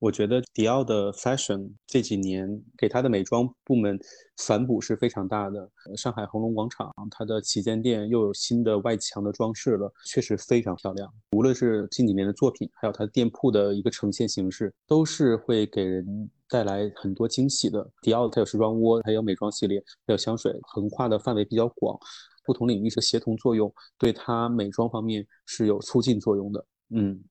[0.00, 3.98] 我觉得迪奥的 fashion 这几年给他的美妆部门
[4.36, 5.70] 反哺是非常大的。
[5.96, 11.10] 上海恒隆广场，它的旗舰店又有新的外墙的装饰了，确实非常漂亮。
[11.32, 17.88] 无论是近几年的作品，还有它店铺的一个呈现形式，都是会给人带来很多惊喜的。
[18.02, 21.98] 迪奥它有时装窝，还有美妆系列，还有香水，横跨的范围比较广，
[22.44, 26.66] 不同领域是协同作用，对它美妆方面是有促进作用的。
[26.90, 27.24] 嗯。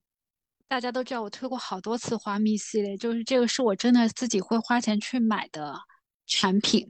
[0.74, 5.76] 大家都知道我推过好多次花蜜系列，就是这个是我真的自己会花钱去买的
[6.26, 6.90] 产品。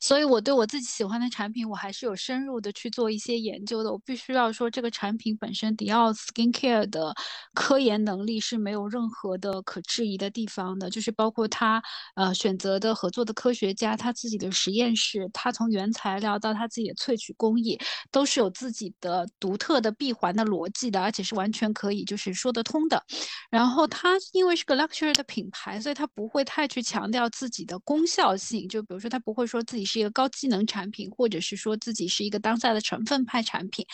[0.00, 3.92] 所以，我对我自己喜欢的产品，我还是有深入的去做一些研究的。
[3.92, 7.14] 我必须要说，这个产品本身，迪奥 Skin Care 的
[7.54, 10.90] 科研能力是没有任何的可质疑的地方的。
[10.90, 11.80] 就是包括他
[12.16, 17.78] 呃选择的合作的科学家，他自己的实验室，他从原材料到他自己的萃取工艺，
[18.10, 23.00] 都是有自己的独特的闭环的逻辑的，而且是完全可以就是说得通的。
[23.48, 28.68] 然后，它因为是个 luxury 的品牌，所以它不会太去强调自己的功效性。
[28.68, 29.62] 就比如说，它不会说。
[29.68, 33.84] 自己是一个高机能产品，或者是说自己是一个当下的成分派产品，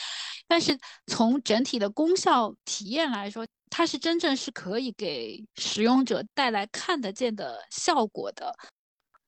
[0.46, 8.54] 但是从整体的功效体验来说，它是真正是可以给使用者带来看得见的效果的。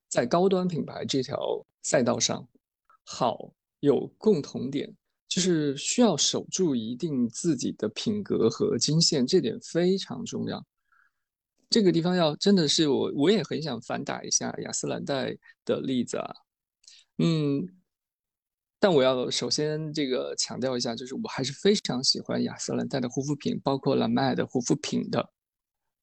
[0.09, 1.37] 在高端品牌这条
[1.83, 2.47] 赛道上，
[3.03, 4.95] 好有共同点，
[5.27, 10.65] 就是需要守住一定自己的品格和金线，这点非常重要。
[11.69, 16.35] 这个地方要真的是我，我也很想反打一下雅诗兰黛的例子啊，
[17.19, 17.67] 嗯，
[18.79, 25.29] 但我要首先这个强调一下，就是我还是非常喜欢雅诗兰黛的护肤品，包括兰麦的护肤品的。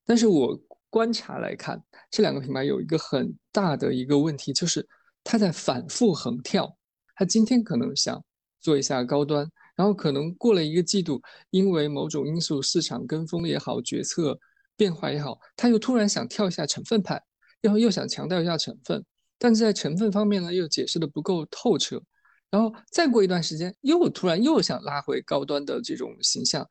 [0.04, 0.54] 但是我
[0.90, 4.86] 观察来看，这两个品牌有一个很大的一个问题，就是
[5.24, 6.76] 它在反复横跳。
[7.16, 8.22] 它今天可能想
[8.60, 14.38] 做一下高端，然后可能过了一个季度，因为某种因素，市场跟风也好，决策
[14.76, 17.22] 变化也好，他又突然想跳一下成分派，
[17.60, 19.04] 然后又想强调一下成分，
[19.38, 22.02] 但是在成分方面呢，又解释的不够透彻。
[22.50, 26.64] 然后再过一段时间，又突然又想拉回高端的这种形象。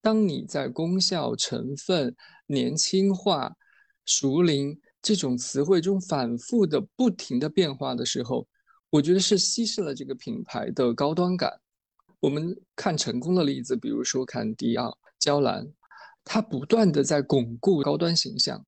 [0.00, 2.14] 当你在功效、成分、
[2.46, 3.52] 年轻化、
[4.06, 8.46] 熟龄这种词汇中反复的、不停的变化的时候，
[8.88, 11.52] 我觉得是稀释了这个品牌的高端感。
[12.20, 15.66] 我们看成功的例子，比如说看迪奥、娇兰，
[16.26, 18.62] 它不断的在巩固高端形象，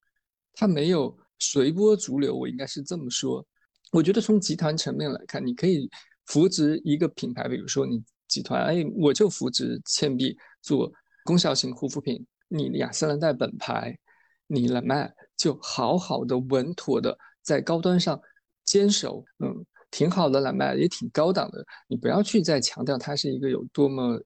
[0.55, 2.35] 它没有随波逐流。
[2.35, 3.47] 我应该是这么说。
[3.93, 5.91] 我觉得从集团层面来看，你可以。
[6.31, 10.93] 扶植一个品牌，比如说你集团，哎，我就扶植倩碧做
[11.25, 13.99] 功效型护肤品，你雅诗兰黛本牌，
[14.47, 18.21] 你兰麦就好好的稳妥的在高端上
[18.63, 24.21] 坚守，嗯，挺好的，兰麦也挺高档的，你不要去再强调它是一个有多么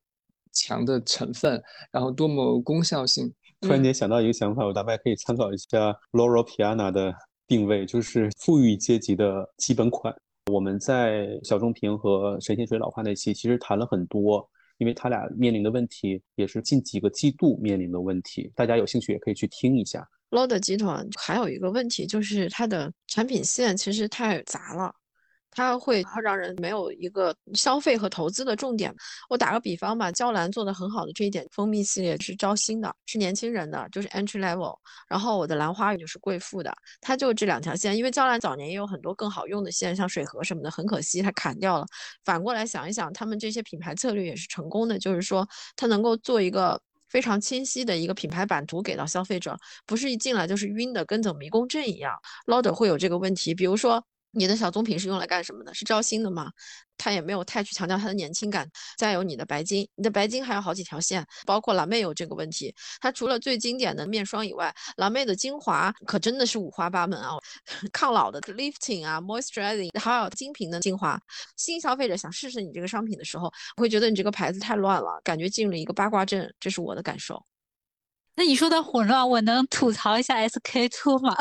[0.52, 3.32] 强的成分，然后多么功效性。
[3.60, 7.14] 突然间想到一个想法，我大概可以参考一下 Loro Piana 的
[7.46, 10.14] 定位，就是富裕阶级的基本款。
[10.50, 14.44] 我们在小棕瓶和神仙水老化那期其实谈了很多，
[14.78, 20.04] 因为他俩面临的问题也是近几个季度面临的问题，大家有兴趣也可以去听一下。
[20.30, 24.92] Lotte 集团还有一个问题就是它的产品线其实太杂了。
[25.52, 28.94] 它会让人没有一个消费和投资的重点。
[29.28, 34.74] 我打个比方吧，娇兰做的很好的这一点，蜂蜜系列是招新的，是年轻人的，就是 entry level。
[35.08, 37.96] 然后我的兰花语就是贵妇的，它就这两条线。
[37.96, 41.86] 因为娇兰早年也有很多更好用的线，像水盒什么的，很可惜它砍掉了。
[42.24, 52.14] 反过来想一想，他们这些品牌策略也是成功的，就是说它能够做一个非常清晰的一个品牌版图给到消费者，不是一进来就是晕的，跟走迷宫阵一样。
[52.46, 54.02] Lauder 会有这个问题，比如说。
[54.32, 55.72] 你的小棕瓶是用来干什么的？
[55.74, 56.50] 是招新的吗？
[56.96, 58.68] 它也没有太去强调它的年轻感。
[58.96, 62.74] 再有你的白金，你的白金还有好几条线，包括蓝妹有这个问题。
[63.00, 67.30] 它除了最经典的面霜以外，蓝妹的精华可真的是五花八门啊，
[67.92, 71.20] 抗老的 lifting 啊，moisturizing，还有精品的精华。
[71.56, 77.44] 新消费者想试试你这个商品的时候，会觉得你这个牌子太乱了，感觉进入了一个八卦阵，这是我的感受。
[78.34, 81.36] 那你说的混乱，我能吐槽一下 SK two 吗？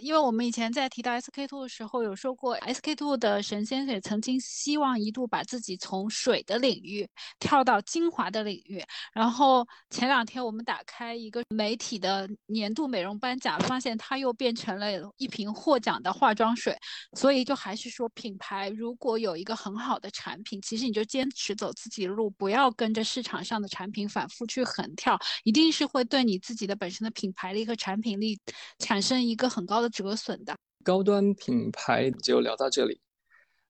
[0.00, 7.08] 因为我们以前在提到 SK two 的时候，有说过 SK two 的神仙水曾经希望一度把自己从水的领域
[7.40, 8.80] 跳到精华的领域。
[9.12, 16.78] 然后前两天我们打开一个媒体的年度美容颁奖，发现它又变成了一瓶获奖的化妆水。
[17.14, 28.38] 所以就还是说，品牌如果有一个很好的产品，其实你就坚持走自己的路，不要跟着市场上的产品反复去横跳，一定是会对你自己的本身的品牌力和产品力
[28.78, 29.87] 产生一个很高的。
[29.88, 33.00] 折损的高端品牌就聊到这里。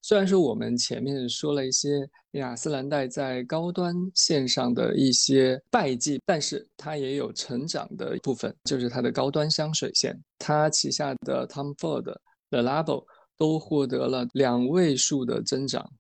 [0.01, 12.05] 虽然说我们前面说了一些雅诗兰黛在高端线上的一些败绩，但是它也有成长的部分，就是它的高端香水线，它旗下的 Tom Ford、
[12.51, 13.05] The Labo
[13.37, 15.91] 都获得了两位数的增长。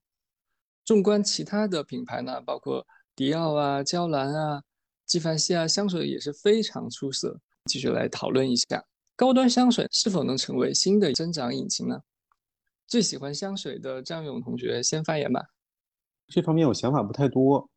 [0.85, 4.63] 纵观其他的品牌呢，包括迪奥啊、娇兰啊、
[5.07, 7.39] 纪梵希啊，香水也是非常出色。
[7.65, 8.83] 继续来讨论一下。
[9.19, 12.03] 高端香水是否能成为新的增长引擎呢？
[12.87, 15.45] 最喜欢香水的张勇同学先发言吧。
[16.29, 17.69] 这方面我想法不太多，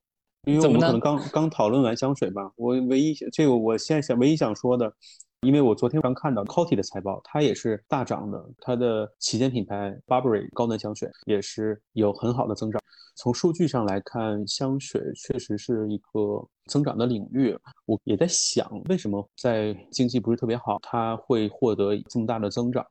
[0.43, 2.51] 因为我们可能刚刚讨论完香水吧。
[2.55, 4.93] 我唯一这个我现在想唯一想说的，
[5.41, 12.79] 因为我昨天刚看到 Coty 的财报，它也是大涨的，它的旗舰品牌 Burberry 高能香水也是有很好的增长。
[13.15, 17.57] 从数据上来看，香水确实是一个增长的领域。
[17.87, 22.85] 我也在想，为什么在经济不是特别好，它会获得这么大的增长？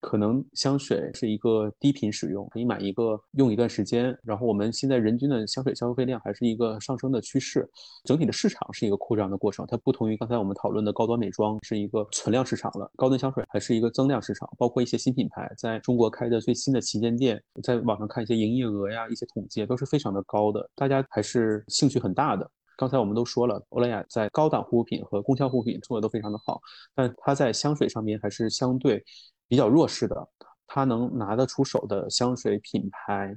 [0.00, 4.16] 可能香水是一个低频使用，可以买一个用一段时间。
[4.22, 7.68] 然后我们现在人均的香水消费量还是一个上升的趋势，
[8.04, 9.66] 整体的市场是一个扩张的过程。
[9.66, 14.48] 它不同于刚才我们讨论的高端美妆是一个存量市场了，高端香水还是一个增量市场。
[14.56, 22.48] 包括一些新品牌在中国开的最新的旗舰店，在网上看一些营业额呀，一些统计都是非常的高的，大家还是兴趣很大的。
[22.78, 26.60] 刚才我们都说了，欧莱雅在高档护肤品和功效护肤品做的都非常的好，
[26.94, 29.02] 但它在香水上面还是相对。
[29.48, 30.28] 比较弱势的，
[30.66, 33.36] 他能拿得出手的香水品牌，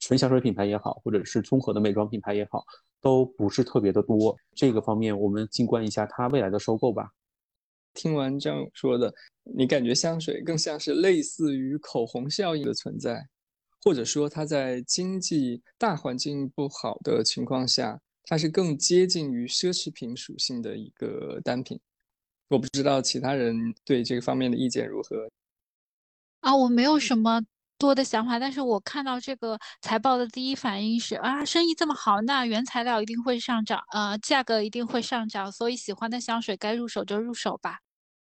[0.00, 2.64] 纯香水品牌也好，或者是综合的美妆品牌也好，
[3.00, 4.36] 都不是特别的多。
[4.54, 7.10] 这个方面，我们静观一下它未来的收购吧。
[7.92, 13.28] 听完张勇说的，你感觉香水更像是类似于口红效应的存在，
[13.84, 21.78] 或者说它在经济大环境不好的情况下，它是更接近于奢侈品属性的一个单品。
[22.48, 25.28] 我不知道其他人对这个方面的意见如何。
[26.40, 27.40] 啊，我没有什么
[27.78, 37.78] 多的想法，但是我看到这个财报的第一反应是啊，生意这么好，那原材料一定会上涨，呃，价格一定会上涨，所以喜欢的香水该入手就入手吧。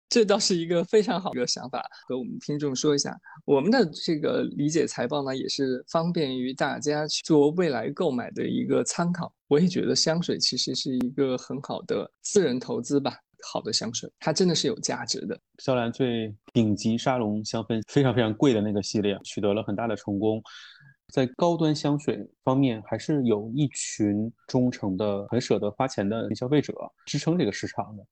[0.09, 3.17] 这倒是一个非常好的想法，和我们听众说一下。
[3.45, 9.33] 我们的这个理解财报呢，也是方便于大家去做未来购买的一个参考。
[9.47, 13.17] 我也觉得香水其实是一个很好的私人投资吧。
[13.43, 15.39] 好的香水，它真的是有价值的。
[15.63, 20.41] 娇兰最顶级沙龙香氛，非常非常贵的那个系列，取得了很大的成功。
[21.13, 26.73] 在高端香水方面，还是有一群忠诚的、很舍得花钱的消费者
[27.05, 28.03] 支撑这个市场的。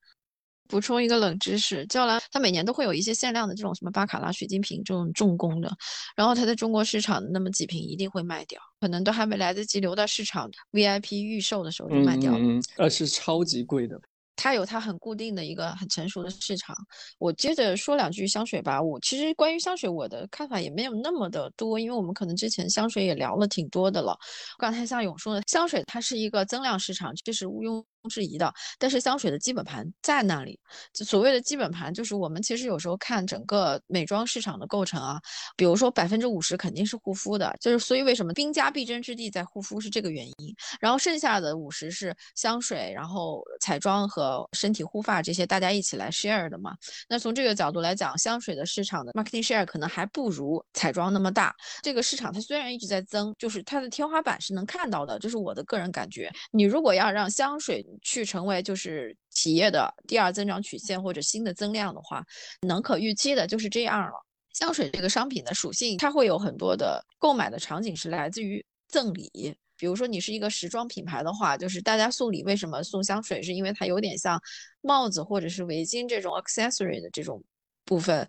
[0.68, 5.72] 补充一个冷知识，娇兰它每年都会有一些限量的这种什么巴卡拉水晶瓶这种重工的，
[6.16, 12.40] 然后它在中国市场那么几瓶一定会卖掉，可能都还没来得及流到市场 VIP 预售的时候就卖掉了，
[12.78, 14.00] 呃，是超级贵的。
[14.42, 16.74] 它有它很固定的一个很成熟的市场。
[17.18, 18.82] 我接着说两句香水吧。
[18.82, 24.18] 我其实关于香水我的看法也没有那么的多，因为我们可能之前香水也聊了挺多的了。
[24.58, 27.84] 刚才像勇说的，香水它是一个增量市场，这是毋庸。
[28.08, 30.60] 质疑的，但是香水的基本盘在那里。
[30.94, 35.20] 所谓的基本盘，就是我们其实有时候看整个美妆市场的构成啊，
[35.58, 40.56] 比如说百分之五十肯定是护肤的，就是所以为什么兵家必争之地在护肤是这个原因。
[40.80, 46.76] 然后剩下的五十是香水，然后彩妆和身体护发这些大家一起来 share 的嘛。
[47.08, 51.56] 那从这个角度来讲，香水的市场的 marketing share 可能还不如彩妆那么大。
[51.82, 56.32] 这个市场它虽然一直在增，就是它的天花板是能看到的，这是我的个人感觉。
[56.52, 62.24] 你如果要让香水去成为就是企业的第二增长曲线或者新的增量的话，
[62.68, 64.14] 能可预期的就是这样了。
[64.54, 69.56] 香水这个商品的属性，它会有很多的购买的场景是来自于赠礼。
[69.78, 73.42] 比如说你是一个时装品牌的话，就是大家送礼为什么送香水？
[73.42, 74.42] 是因为它有点像
[74.82, 77.42] 帽子或者是围巾这种 accessory 的这种
[77.86, 78.28] 部分。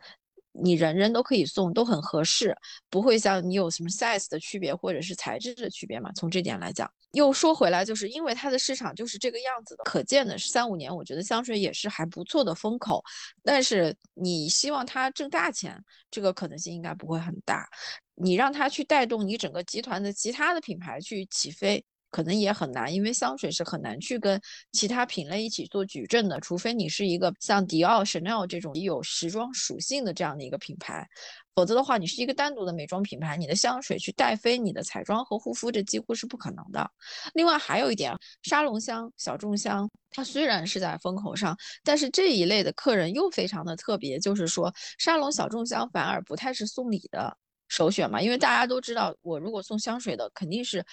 [0.53, 2.57] 你人人都可以送，都很合适，
[2.88, 6.11] 不会像你有什么 size 的区别或者是材质的区别嘛？
[6.12, 13.03] 从这点来讲，又说回来，就是因为它的市场就是这个样子的，可见的是三五年，我觉得香水也是还不错的风口。
[13.42, 15.78] 但是你希望它挣大钱，
[16.11, 17.68] 这个可能性应该不会很大。
[18.14, 21.84] 你让它去带动你整个集团的其他的品牌去起飞。
[22.11, 24.41] 可能也很难，因为香水是很难去跟
[24.73, 31.09] 其他品类一起做矩阵的，除非你是一个像迪奥、Chanel 这种有时装属性的这样的一个品牌，
[31.55, 36.91] 否则的话，你是一个单独的美妆品牌，你的香水去带飞你的彩妆和护肤，这几乎是不可能的。
[37.35, 47.37] 另外还有一点，沙龙香、小众香，它虽然是在风口上，但是这一类的客人又非常的特别，就是说沙龙小众香反而不太是送礼的
[47.69, 50.85] 首选嘛，因为大家都知道，我如果送香水的肯定是。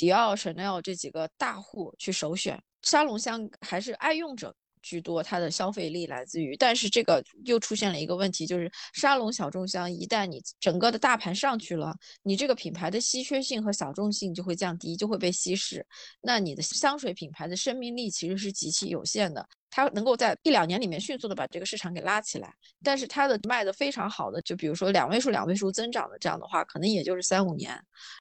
[0.00, 6.56] 迪奥、Chanel 这几个大户去首选沙龙香，还是爱用者居多，它的消费力来自于。
[6.56, 15.86] 但是这个又出现了一个问题，就是沙龙小众香一旦你整个的大盘上去了，你这个品牌的稀缺性和小众性就会降低，就会被稀释。
[16.22, 19.46] 那你的香水品牌的生命力其实是极其有限的。
[19.80, 27.78] 它能够在一两年里面迅速的把这个市场给拉起来，但是它的卖的非常好的，就比如说两位数、两位数增长的这样的话，可能也就是三五年，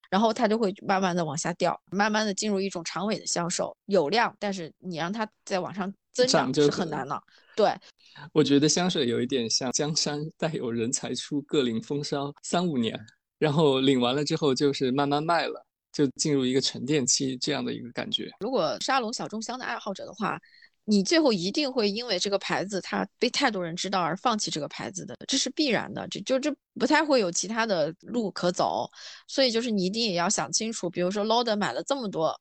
[0.09, 7.21] 然后它就会慢慢的往下掉，慢慢的进入一种长尾的销售，有量，但是你让它再往上增长是很难了。
[7.55, 7.75] 对，
[8.31, 12.97] 我觉得香水有一点像江山代有人才出，各领风骚三五年，
[13.37, 18.31] 然后领完了之后就是慢慢卖了，就进入一个沉淀期这样的一个感觉。
[18.39, 20.39] 如果沙龙小众香的爱好者的话。
[20.89, 28.89] 你最后一定会因为这个牌子它被太多人知道而放弃这个牌子的，这是必然的，这就这不太会有其他的路可走，
[29.27, 32.35] 所以就是你一定也要想清楚，比如说 Lauder 买了这么多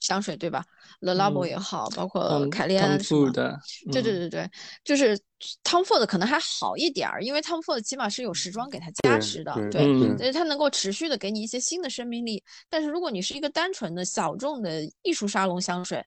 [0.00, 0.64] 香水，对吧
[1.00, 3.60] ？The Labo 也好，包括凯利安什么的，
[3.92, 4.50] 对对对对，
[4.82, 5.18] 就是
[5.62, 9.84] Tom Ford 可能还好一点儿，因为 Tom Ford 起码是有时装给他加持的，对，
[10.16, 12.42] 所以它能够持续的给你一些新的生命力。
[12.70, 16.02] 但是如果你是一个单纯的小众的艺术沙龙香水，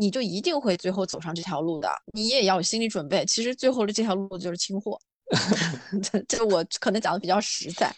[0.00, 3.22] 你就一定会最后走上这条路的，你也要有心理准备。
[3.26, 4.98] 其实最后的这条路就是清货，
[6.26, 7.94] 这我可能讲的比较实在。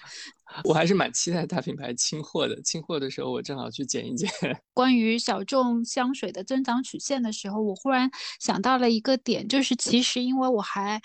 [0.64, 2.61] 我还是蛮期待大品牌清货的。
[2.62, 4.28] 清货的时候，我正好去捡一捡。
[4.74, 11.00] 关于小众香水的增长曲线的时候，我忽然想到了一个点，就是其实因为我还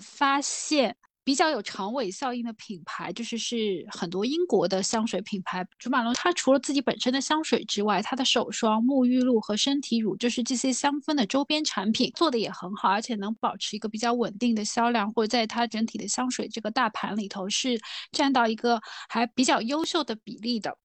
[0.00, 0.96] 发现。
[1.28, 5.62] 比较有长尾效应的品牌，就是是很多英国的香水品牌。
[5.78, 17.78] 祖马龙它除了自己本身的香水之外，它的手霜、沐浴露和身体乳，就是这些香氛的周边产品做的也很好，而且能保持一个比较稳定的销量，或者在它整体的香水这个大盘里头是
[18.10, 20.78] 占到一个还比较优秀的比例的。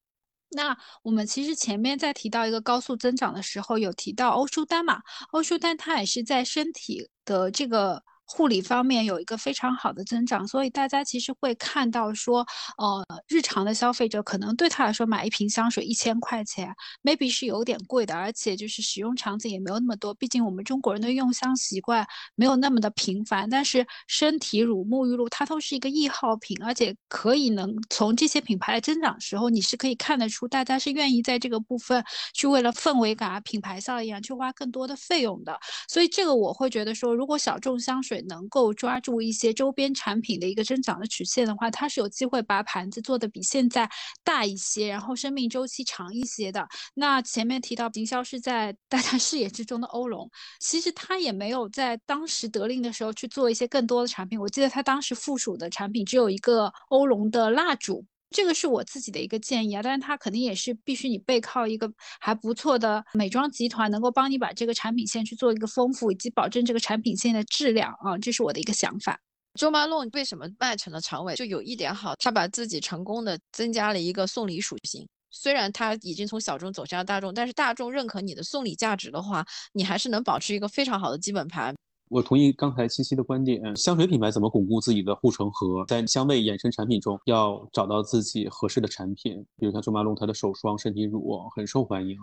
[0.49, 5.03] 那我们其实前面在提到一个高速增长的时候，有提到欧舒丹嘛？
[5.31, 8.03] 欧舒丹它也是在身体的这个。
[8.35, 12.43] 护理方面有一个非常好的增长，所以大家其实会看到说，
[12.79, 16.73] 呃，日常的消费者可能对他来说买一瓶香水一千块钱
[17.03, 22.03] ，maybe 是有点贵的，而且就是使用场景也没有那么多，毕竟我们中国人的用香习惯
[22.33, 23.47] 没有那么的频繁。
[23.47, 32.03] 但是身体乳、沐浴露它都是一个易耗品，而且可以能从这些品牌的增长时候，你是可以看得出大家是愿意在这个部分
[32.33, 35.55] 去为了氛围感啊、品牌效应啊去花更多的费用的。
[35.87, 38.22] 所以这个我会觉得说，如果小众香水。
[38.27, 43.89] 能够抓住一些周边产品的一个增长的曲线的话，它是有机会把盘子做的比现在
[44.23, 46.67] 大一些，然后生命周期长一些的。
[46.93, 54.39] 那前面提到营销是在 大家视野之中的欧龙，其实他也没有在当时得令的时候去做一些更多的产品。
[54.39, 58.05] 我记得他当时附属的产品只有一个欧龙的蜡烛。
[58.33, 69.17] 这个是我自己的一个建议啊，但是它肯定也是必须你背靠一个还不错的美妆集团，能够帮你把这个产品线去做一个丰富，以及保证这个产品线的质量啊，这是我的一个想法。
[69.57, 71.35] 周马龙为什么卖成了长尾？
[71.35, 75.07] 就有一点好，他把自己成功的增加了一个送礼属性。
[75.29, 81.75] 虽然他已经从小众走向了大众，但是大众认可你的送礼价值的话，你还是能保持一个非常好的基本盘。
[82.09, 92.15] 我同意刚才七七的观点，香水品牌怎么巩固自己的护城河，在香味衍生产品中要找到自己合适的产品，比如像祖马龙，它的手霜、身体乳很受欢迎。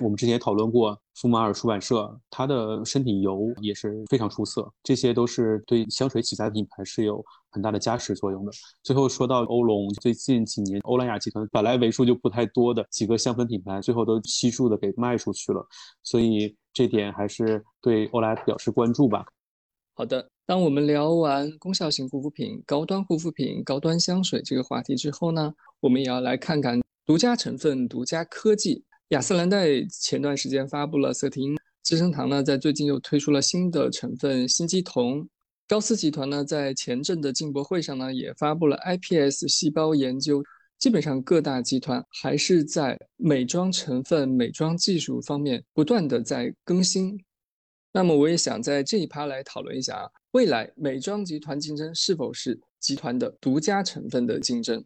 [0.00, 8.50] 我们之前讨论过，福马尔出版社它的身体油也是非常出色，这些都是对香水起家品牌是有很大的加持作用的。
[8.82, 15.64] 最后说到欧龙，最近几年欧莱雅集团本来为数就不太多的几个香氛品牌，最后都悉数的给卖出去了，
[16.02, 16.56] 所以。
[16.78, 19.26] 这点还是对欧莱表示关注吧。
[19.94, 28.84] 好的，当我们聊完功效型护肤品、高端护肤品、高端香水这个话题之后呢，我们也要来看看独家成分、独家科技。
[29.08, 35.26] 雅诗兰黛前段时间发布了色婷，资生堂呢在最近又推出了新的成分新肌酮，
[35.66, 40.44] 高斯集团呢在前阵的进博会上呢也发布了 iPS 细胞研究。
[40.78, 47.18] 基本上各大集团还是在美妆成分、美妆技术方面不断的在更新。
[47.92, 54.84] 那么我也想在这一趴来讨论一下啊，未来美妆集团竞争是否是集团的独家成分的竞争？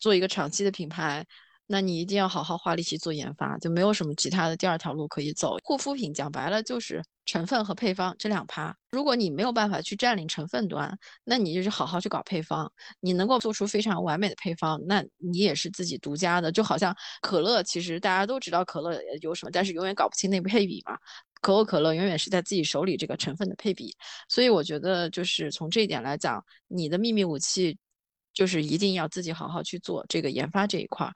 [0.00, 1.24] 做一个长期的品牌。
[1.70, 5.58] 那你一定要好好花力气做研发，就没有什么其他的第二条路可以走。
[5.62, 8.74] 护肤品讲白了就是成分和配方这两趴。
[8.90, 12.72] 如果你没有办法去占领成分端，那你就是好好去搞配方。
[13.00, 16.50] 你能够做出非常完美的配方，那你也是自己独家的。
[16.50, 20.96] 就好像可乐，其实大家都知道可乐有什么，但是永远搞不清那配比嘛。
[21.42, 23.94] 可口可乐永远是在自己手里这个成分的配比。
[24.30, 27.76] 所以我觉得就是从这一点来讲，你的秘密武器
[28.32, 31.12] 就是一定要自己好好去做这个研发这一块儿。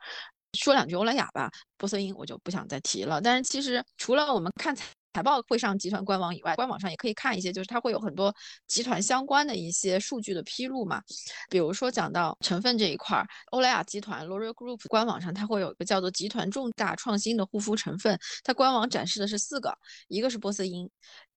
[0.59, 3.20] 说两句欧莱雅吧，波色因我就不想再提了。
[3.20, 4.84] 但是其实除了我们看财
[5.14, 8.34] 财报会上集团官网以外，官网上也可以看一些，就是它会有很多
[8.66, 11.03] 集团相关的一些数据的披露嘛。
[11.50, 19.76] 比如说讲到成分这一块，欧莱雅集团 L'Oreal Group 官网上它会有一个叫做集团重大创新的护肤成分，它官网展示的是四个，
[20.09, 20.88] 一个是波色因，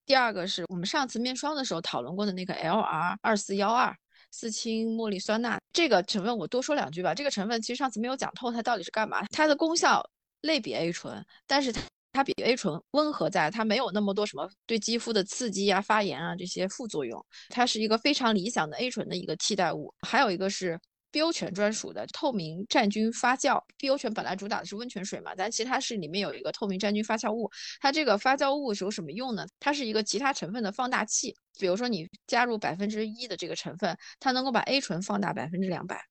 [0.06, 3.94] 第二个是我们上次面霜的时候讨论过的那个 LR 二四幺二。
[4.38, 7.16] 四氢茉莉酸钠这个成分，我多说两句吧。
[7.16, 9.26] 这个成分其实上次没有讲透，它到底是干嘛？
[9.28, 10.06] 它的功效
[10.42, 11.82] 类比 A 醇，但是它
[12.12, 17.26] 它比 A 醇温和，在它没有那么多什么对肌肤的刺激啊、发炎啊这些副作用。
[17.48, 19.94] 它是一个非常理想的 A 醇的一个替代物。
[20.02, 20.78] 还有一个是。
[21.16, 27.50] 碧欧泉专属的透明战菌发酵，碧欧泉本来主打的是温泉水嘛，但其实它是里面有一个透明战菌发酵物。
[27.80, 29.48] 它这个发酵物是有什么用呢？
[29.58, 31.34] 它是一个其他成分的放大器。
[31.58, 36.04] 比如说你加入百分之一的这个成分，它能够把 A 醇放大百分之两百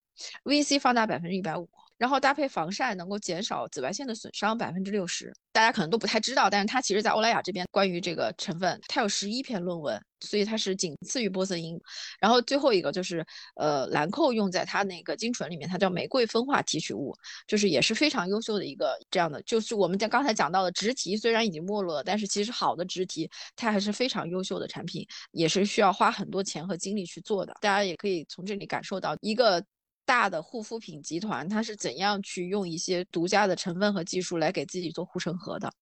[0.45, 1.69] ，VC 放大百分之一百五。
[1.99, 5.33] 然后搭配防晒，能够减少紫外线的损伤百分之六十。
[5.53, 11.79] 大家可能都不太知道，但是它其实，在欧莱雅这边关于这个成分，它有十一篇论文，所以它是仅次于玻色因。
[12.19, 13.25] 然后最后一个就是，
[13.55, 17.15] 呃，兰蔻用在它那个精纯里面，它叫玫瑰分化提取物，
[17.47, 19.41] 就是也是非常优秀的一个这样的。
[19.43, 27.55] 就是我们在刚才讲到的植提，虽然已经没落了，但是其实好的植提，它还是非常优秀的产品，也是需要花很多钱和精力去做的。
[27.61, 29.65] 大家也可以从这里感受到一个。
[30.05, 35.73] 大的护肤品集团，它是怎样去用一些独家的成分和技术来给自己做护城河的？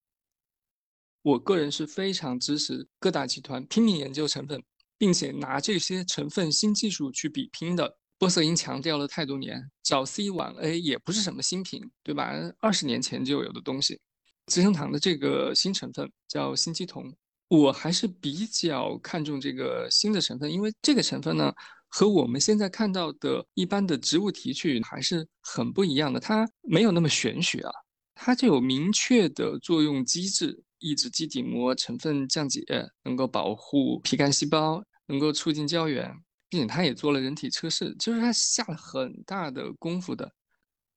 [1.23, 4.63] 我个人是非常支持各大集团拼命研究成分，
[4.99, 7.97] 并且拿这些成分新技术去比拼的。
[8.19, 12.33] 波色因强调了太多年，早 C 晚 A 也不是什么新品，对吧？
[12.61, 14.01] 二十年前就有的东西。
[14.47, 17.13] 资生堂的这个新成分叫新肌酮，
[17.49, 21.53] 我还是比较看重这个新的成分，因为这个成分呢。
[21.95, 27.71] 和我们现在看到的一般的植物提取还是很不一样的，它没有那么玄学啊，
[28.15, 32.65] 它就有明确的作用机制，抑制基底膜成分降解，
[33.05, 36.11] 能够保护皮干细胞，能够促进胶原，
[36.49, 40.33] 并且它也做了人体测试，就是它下了很大的功夫的。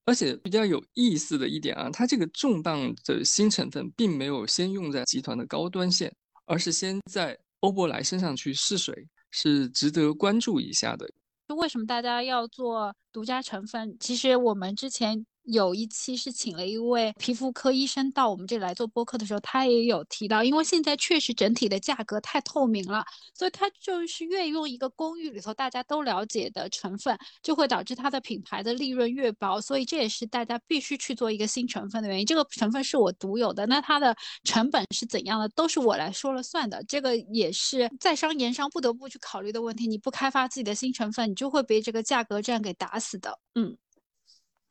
[0.06, 6.16] 而且比较有意思的一点啊，它这个重磅的新成分并没有先用在集团的高端线，
[6.46, 9.06] 而是先在欧珀莱身上去试水，
[9.38, 11.11] 是值得关注一下的。
[11.49, 13.97] 就为什么大家要做独家成分？
[13.99, 15.25] 其实我们之前。
[15.46, 32.26] 有一期是请了一位皮肤科医生到我们这里来做播客的时候，他也有提到，因为现在确实整体的价格太透明了，所以他就是越用一个公寓里头大家都了解的成分，就会导致它的品牌的利润越薄，所以这也是大家必须去做一个新成分的原因。
[32.26, 36.84] 这个成分是我独有的，那它的成本是怎样的，都是我来说了算的。
[36.88, 39.88] 这个也是在商言商不得不去考虑的问题。
[39.88, 43.39] 你不开发自己的新成分，你就会被这个价格战给打死的。
[43.54, 43.78] 嗯。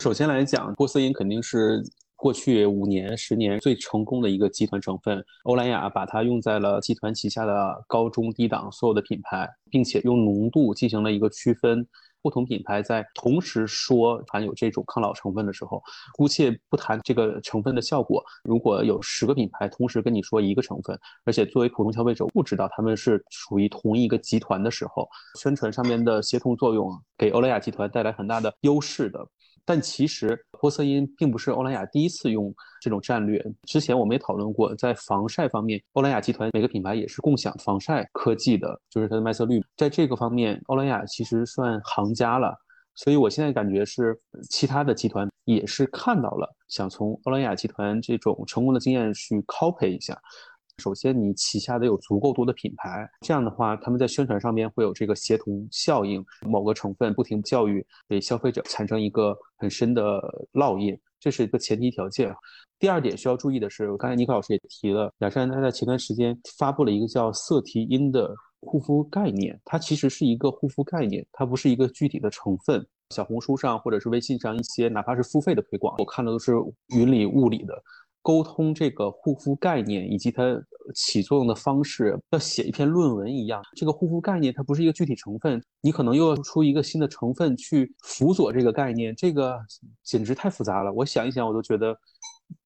[0.04, 1.82] 首先来讲，波司因肯定是
[2.14, 5.24] 过去五年、十年最成功的一个集团成分。
[5.44, 11.88] 欧莱雅把它用在了集团旗下的高中低档所有的品牌，并且用浓度进行了一个区分。
[12.20, 15.82] 不同品牌在同时说含有这种抗老成分的时候，
[16.12, 18.22] 姑且不谈这个成分的效果。
[18.42, 25.08] 如果有十个品牌同时跟你说一个成分，而且作为普通消费者不知道他们是属于同一个集团的时候，
[25.40, 29.26] 宣传上面的协同作用给欧莱雅集团带来很大的优势的。
[29.64, 33.44] 但其实玻色因并不是欧莱雅第一次用这种战略。
[33.64, 39.62] 之前我们也讨论过，在防晒方面，欧莱雅集团每个品牌也是共享防晒科技的，就是它的麦色绿。
[39.76, 42.54] 在这个方面，欧莱雅其实算行家了。
[42.96, 44.16] 所以我现在感觉是，
[44.48, 50.16] 其他的集团也是看到了，想从欧莱雅集团这种成功的经验去 copy 一下。
[50.78, 60.20] 首先，你旗下得有足够多的品牌，这样的话，他们在宣传上面会有这个协同效应，某个成分不停教育，给消费者产生一个很深的
[60.52, 62.34] 烙印，这是一个前提条件。
[62.78, 72.84] 第二点需要注意的是，刚才尼克老师也提了，雅诗兰黛在前段时间发布了一个叫色提因的护肤概念，它其实是一个护肤概念，它不是一个具体的成分。
[73.10, 76.52] 小红书上或者是微信上一些哪怕是付费的推广，我看的都是
[76.88, 77.80] 云里雾里的。
[78.24, 80.42] 沟通这个护肤概念以及它
[80.94, 83.62] 起作用的方式，要写一篇论文一样。
[83.76, 89.60] 这个护肤概念它不是一个具体成分，你可能又要出一个新的成分去辅佐这个概念，这个
[90.02, 90.92] 简直太复杂了。
[90.92, 91.94] 我想一想，我都觉得。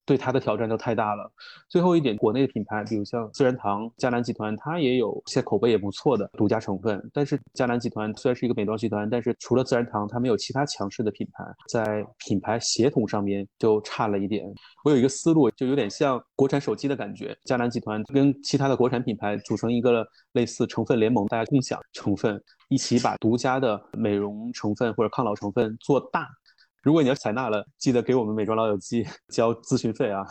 [0.04, 1.30] 对它的挑战就太大了。
[1.68, 6.98] 最后一点，国内的品牌，比如像自然堂、嘉兰集团，它也有现在口碑也不错的独家成分。
[7.12, 14.50] 但是嘉兰集团虽然是一个美妆集团，但是除了自然堂，它没有其他强势的品牌，在品牌协同上面就差了一点。
[14.82, 26.26] 我有一个思路，就有点像国产手机的感觉，嘉兰集团跟其他的国产品牌组成一个类似成分联盟，大家共享成分，一起把独家的美容成分或者抗老成分做大。
[26.82, 30.24] 如果你要采纳了，记得给我们美妆老友记交咨询费啊！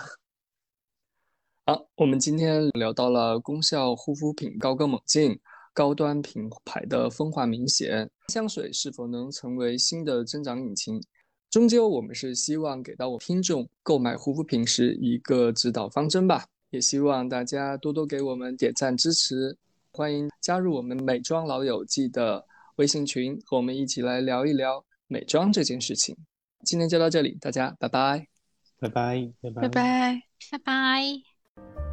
[1.65, 5.37] 好，我们今天聊到了功效护肤品高歌猛进，
[5.73, 11.01] 高端品牌的分化明显，香水是否能成为新的增长引擎？
[11.49, 16.45] 终究，我们是希望给到我听众购买护肤品时一个指导方针吧。
[16.69, 19.57] 也希望大家多多给我们点赞支持，
[19.91, 22.45] 欢迎加入我们美妆老友记的
[22.77, 26.15] 微信群，和我们一起来聊一聊美妆这件事情。
[26.67, 28.27] 今天就到这里，大家拜拜，
[28.77, 31.86] 拜拜，拜拜，拜拜。